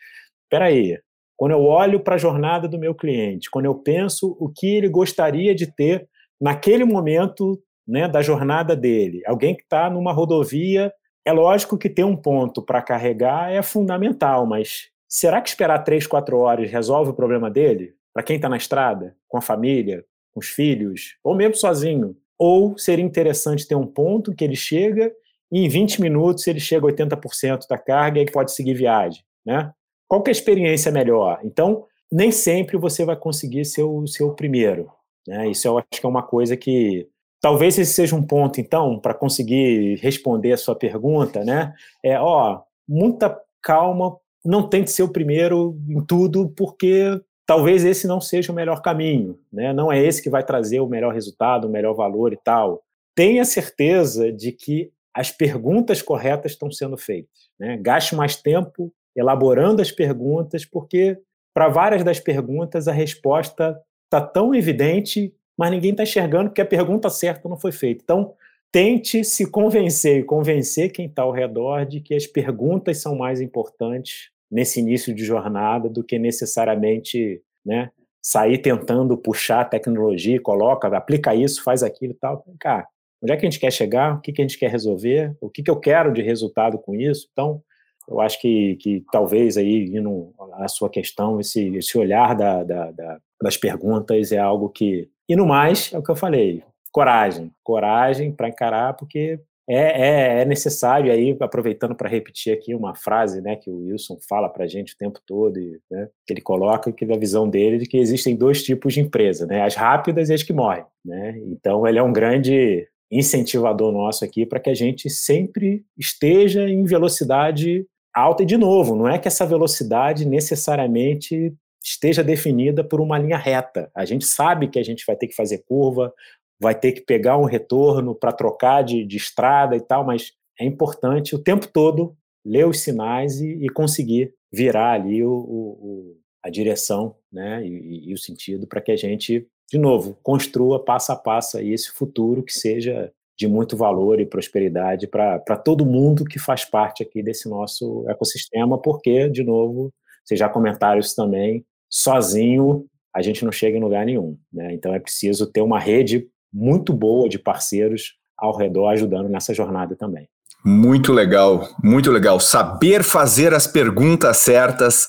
[0.44, 0.98] espera aí,
[1.38, 4.88] quando eu olho para a jornada do meu cliente, quando eu penso o que ele
[4.88, 6.08] gostaria de ter
[6.40, 10.92] naquele momento né, da jornada dele, alguém que está numa rodovia,
[11.24, 16.08] é lógico que ter um ponto para carregar é fundamental, mas será que esperar três,
[16.08, 17.94] quatro horas resolve o problema dele?
[18.12, 22.16] Para quem está na estrada, com a família, com os filhos, ou mesmo sozinho?
[22.36, 25.12] Ou seria interessante ter um ponto que ele chega
[25.52, 29.72] e em 20 minutos ele chega a 80% da carga e pode seguir viagem, né?
[30.08, 31.38] Qual que é a experiência melhor?
[31.44, 34.90] Então, nem sempre você vai conseguir ser o seu primeiro.
[35.26, 35.50] Né?
[35.50, 37.06] Isso eu acho que é uma coisa que
[37.40, 41.74] talvez esse seja um ponto, então, para conseguir responder a sua pergunta, né?
[42.02, 48.20] É, ó, muita calma, não tente ser o primeiro em tudo, porque talvez esse não
[48.20, 49.72] seja o melhor caminho, né?
[49.72, 52.82] Não é esse que vai trazer o melhor resultado, o melhor valor e tal.
[53.14, 57.50] Tenha certeza de que as perguntas corretas estão sendo feitas.
[57.58, 57.76] Né?
[57.76, 61.18] Gaste mais tempo elaborando as perguntas, porque
[61.52, 66.66] para várias das perguntas a resposta está tão evidente, mas ninguém está enxergando que a
[66.66, 68.02] pergunta certa não foi feita.
[68.04, 68.34] Então,
[68.70, 73.40] tente se convencer e convencer quem está ao redor de que as perguntas são mais
[73.40, 77.90] importantes nesse início de jornada do que necessariamente né,
[78.22, 82.44] sair tentando puxar a tecnologia, coloca, aplica isso, faz aquilo e tal.
[82.60, 82.86] Cara,
[83.22, 84.16] onde é que a gente quer chegar?
[84.16, 85.36] O que, que a gente quer resolver?
[85.40, 87.28] O que, que eu quero de resultado com isso?
[87.32, 87.62] Então,
[88.08, 92.90] eu acho que, que talvez aí, indo à sua questão, esse, esse olhar da, da,
[92.90, 97.50] da, das perguntas é algo que E no mais, é o que eu falei, coragem,
[97.62, 99.38] coragem para encarar, porque
[99.68, 104.16] é, é, é, necessário aí, aproveitando para repetir aqui uma frase né, que o Wilson
[104.26, 107.48] fala para a gente o tempo todo, e, né, que ele coloca que da visão
[107.48, 110.84] dele de que existem dois tipos de empresa, né, as rápidas e as que morrem.
[111.04, 111.38] Né?
[111.48, 116.84] Então ele é um grande incentivador nosso aqui para que a gente sempre esteja em
[116.84, 117.86] velocidade
[118.18, 123.36] alta e de novo, não é que essa velocidade necessariamente esteja definida por uma linha
[123.36, 123.90] reta.
[123.94, 126.12] A gente sabe que a gente vai ter que fazer curva,
[126.60, 130.64] vai ter que pegar um retorno para trocar de, de, estrada e tal, mas é
[130.64, 136.50] importante o tempo todo ler os sinais e, e conseguir virar ali o, o, a
[136.50, 141.16] direção né, e, e o sentido para que a gente, de novo, construa passo a
[141.16, 146.38] passo aí esse futuro que seja de muito valor e prosperidade para todo mundo que
[146.40, 149.92] faz parte aqui desse nosso ecossistema, porque, de novo,
[150.24, 152.84] vocês já comentaram isso também, sozinho
[153.14, 154.36] a gente não chega em lugar nenhum.
[154.52, 154.74] Né?
[154.74, 159.96] Então é preciso ter uma rede muito boa de parceiros ao redor ajudando nessa jornada
[159.96, 160.28] também.
[160.64, 162.38] Muito legal, muito legal.
[162.40, 165.06] Saber fazer as perguntas certas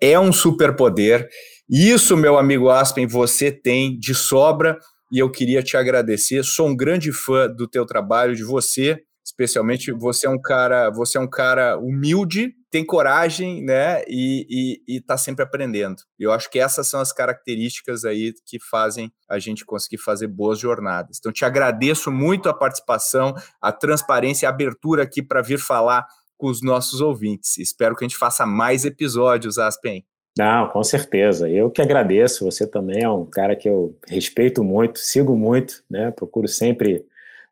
[0.00, 1.28] é um superpoder.
[1.68, 4.78] Isso, meu amigo Aspen, você tem de sobra
[5.14, 6.42] e eu queria te agradecer.
[6.42, 11.16] Sou um grande fã do teu trabalho, de você, especialmente você é um cara, você
[11.16, 14.02] é um cara humilde, tem coragem, né?
[14.08, 16.02] E, e, e tá sempre aprendendo.
[16.18, 20.58] Eu acho que essas são as características aí que fazem a gente conseguir fazer boas
[20.58, 21.18] jornadas.
[21.20, 26.04] Então, te agradeço muito a participação, a transparência, a abertura aqui para vir falar
[26.36, 27.56] com os nossos ouvintes.
[27.58, 30.04] Espero que a gente faça mais episódios, Aspen.
[30.36, 31.48] Não, com certeza.
[31.48, 32.44] Eu que agradeço.
[32.44, 36.10] Você também é um cara que eu respeito muito, sigo muito, né?
[36.10, 37.06] Procuro sempre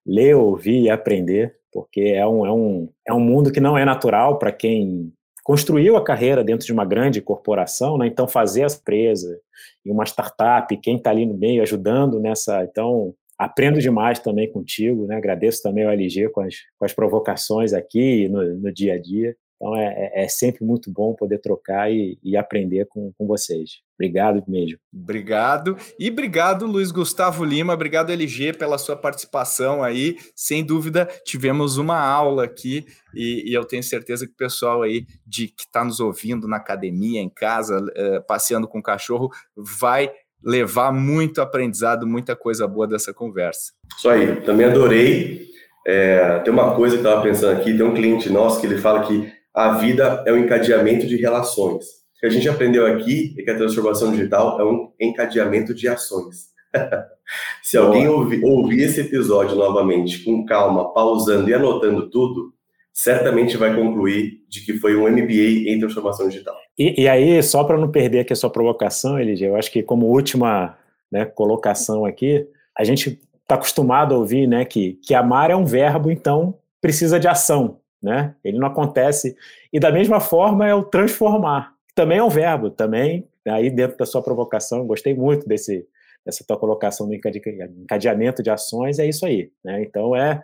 [0.04, 3.84] ler, ouvir e aprender porque é um, é um, é um mundo que não é
[3.84, 5.10] natural para quem
[5.42, 8.06] construiu a carreira dentro de uma grande corporação, né?
[8.06, 9.40] então fazer as empresa
[9.84, 15.06] e uma startup, quem está ali no meio ajudando nessa, então aprendo demais também contigo,
[15.06, 15.16] né?
[15.16, 19.34] agradeço também ao LG com as, com as provocações aqui no, no dia a dia,
[19.62, 23.78] então é, é, é, sempre muito bom poder trocar e, e, aprender com, com vocês.
[23.94, 24.76] Obrigado mesmo.
[24.92, 25.76] Obrigado.
[25.96, 27.72] E obrigado, Luiz Gustavo Lima.
[27.72, 30.16] Obrigado, LG, pela sua participação aí.
[30.34, 32.84] Sem dúvida, tivemos uma aula aqui
[33.14, 36.56] e, e eu tenho certeza que o pessoal aí de que está nos ouvindo na
[36.56, 40.10] academia, em casa, uh, passeando com o cachorro, vai
[40.42, 43.72] levar muito aprendizado, muita coisa boa dessa conversa.
[43.96, 44.40] Isso aí.
[44.40, 45.52] Também adorei.
[45.86, 48.78] É, tem uma coisa que eu estava pensando aqui, tem um cliente nosso que ele
[48.78, 51.84] fala que a vida é um encadeamento de relações.
[52.16, 55.88] O que a gente aprendeu aqui é que a transformação digital é um encadeamento de
[55.88, 56.52] ações.
[57.62, 62.52] Se alguém ouvir, ouvir esse episódio novamente, com calma, pausando e anotando tudo,
[62.92, 66.56] certamente vai concluir de que foi um MBA em transformação digital.
[66.78, 69.82] E, e aí, só para não perder aqui a sua provocação, Elige, eu acho que
[69.82, 70.76] como última
[71.10, 72.46] né, colocação aqui,
[72.76, 77.18] a gente está acostumado a ouvir né, que, que amar é um verbo, então precisa
[77.18, 78.34] de ação né?
[78.44, 79.36] Ele não acontece.
[79.72, 83.96] E da mesma forma é o transformar, que também é um verbo, também aí dentro
[83.96, 85.86] da sua provocação, gostei muito desse
[86.24, 89.82] dessa tua colocação do encadeamento de ações, é isso aí, né?
[89.82, 90.40] Então é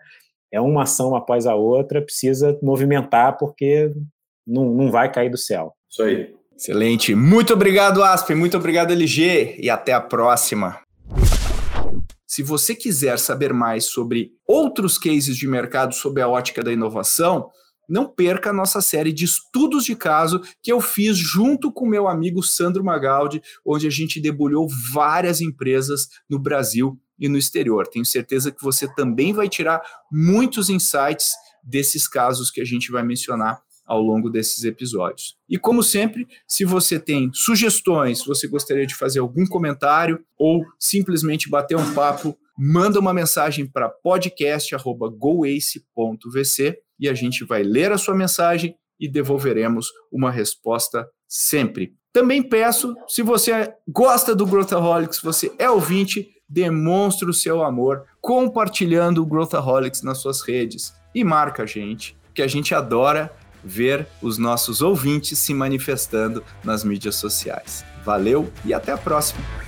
[0.51, 3.93] é uma ação após a outra, precisa movimentar porque
[4.47, 5.75] não, não vai cair do céu.
[5.89, 6.35] Isso aí.
[6.57, 7.15] Excelente.
[7.15, 8.37] Muito obrigado, Aspen.
[8.37, 9.57] Muito obrigado, LG.
[9.59, 10.81] E até a próxima.
[12.29, 17.49] Se você quiser saber mais sobre outros cases de mercado sob a ótica da inovação,
[17.89, 22.07] não perca a nossa série de estudos de caso que eu fiz junto com meu
[22.07, 27.87] amigo Sandro Magaldi, onde a gente debulhou várias empresas no Brasil e no exterior.
[27.87, 29.81] Tenho certeza que você também vai tirar
[30.13, 31.33] muitos insights
[31.65, 33.59] desses casos que a gente vai mencionar
[33.89, 35.39] ao longo desses episódios.
[35.49, 40.63] E como sempre, se você tem sugestões, se você gostaria de fazer algum comentário ou
[40.79, 47.99] simplesmente bater um papo, manda uma mensagem para podcast@goace.vc e a gente vai ler a
[47.99, 51.95] sua mensagem e devolveremos uma resposta sempre.
[52.13, 59.23] Também peço, se você gosta do Growthaholics, você é ouvinte, demonstre o seu amor compartilhando
[59.23, 63.33] o Growthaholics nas suas redes e marca a gente, que a gente adora
[63.63, 67.85] ver os nossos ouvintes se manifestando nas mídias sociais.
[68.05, 69.68] Valeu e até a próxima!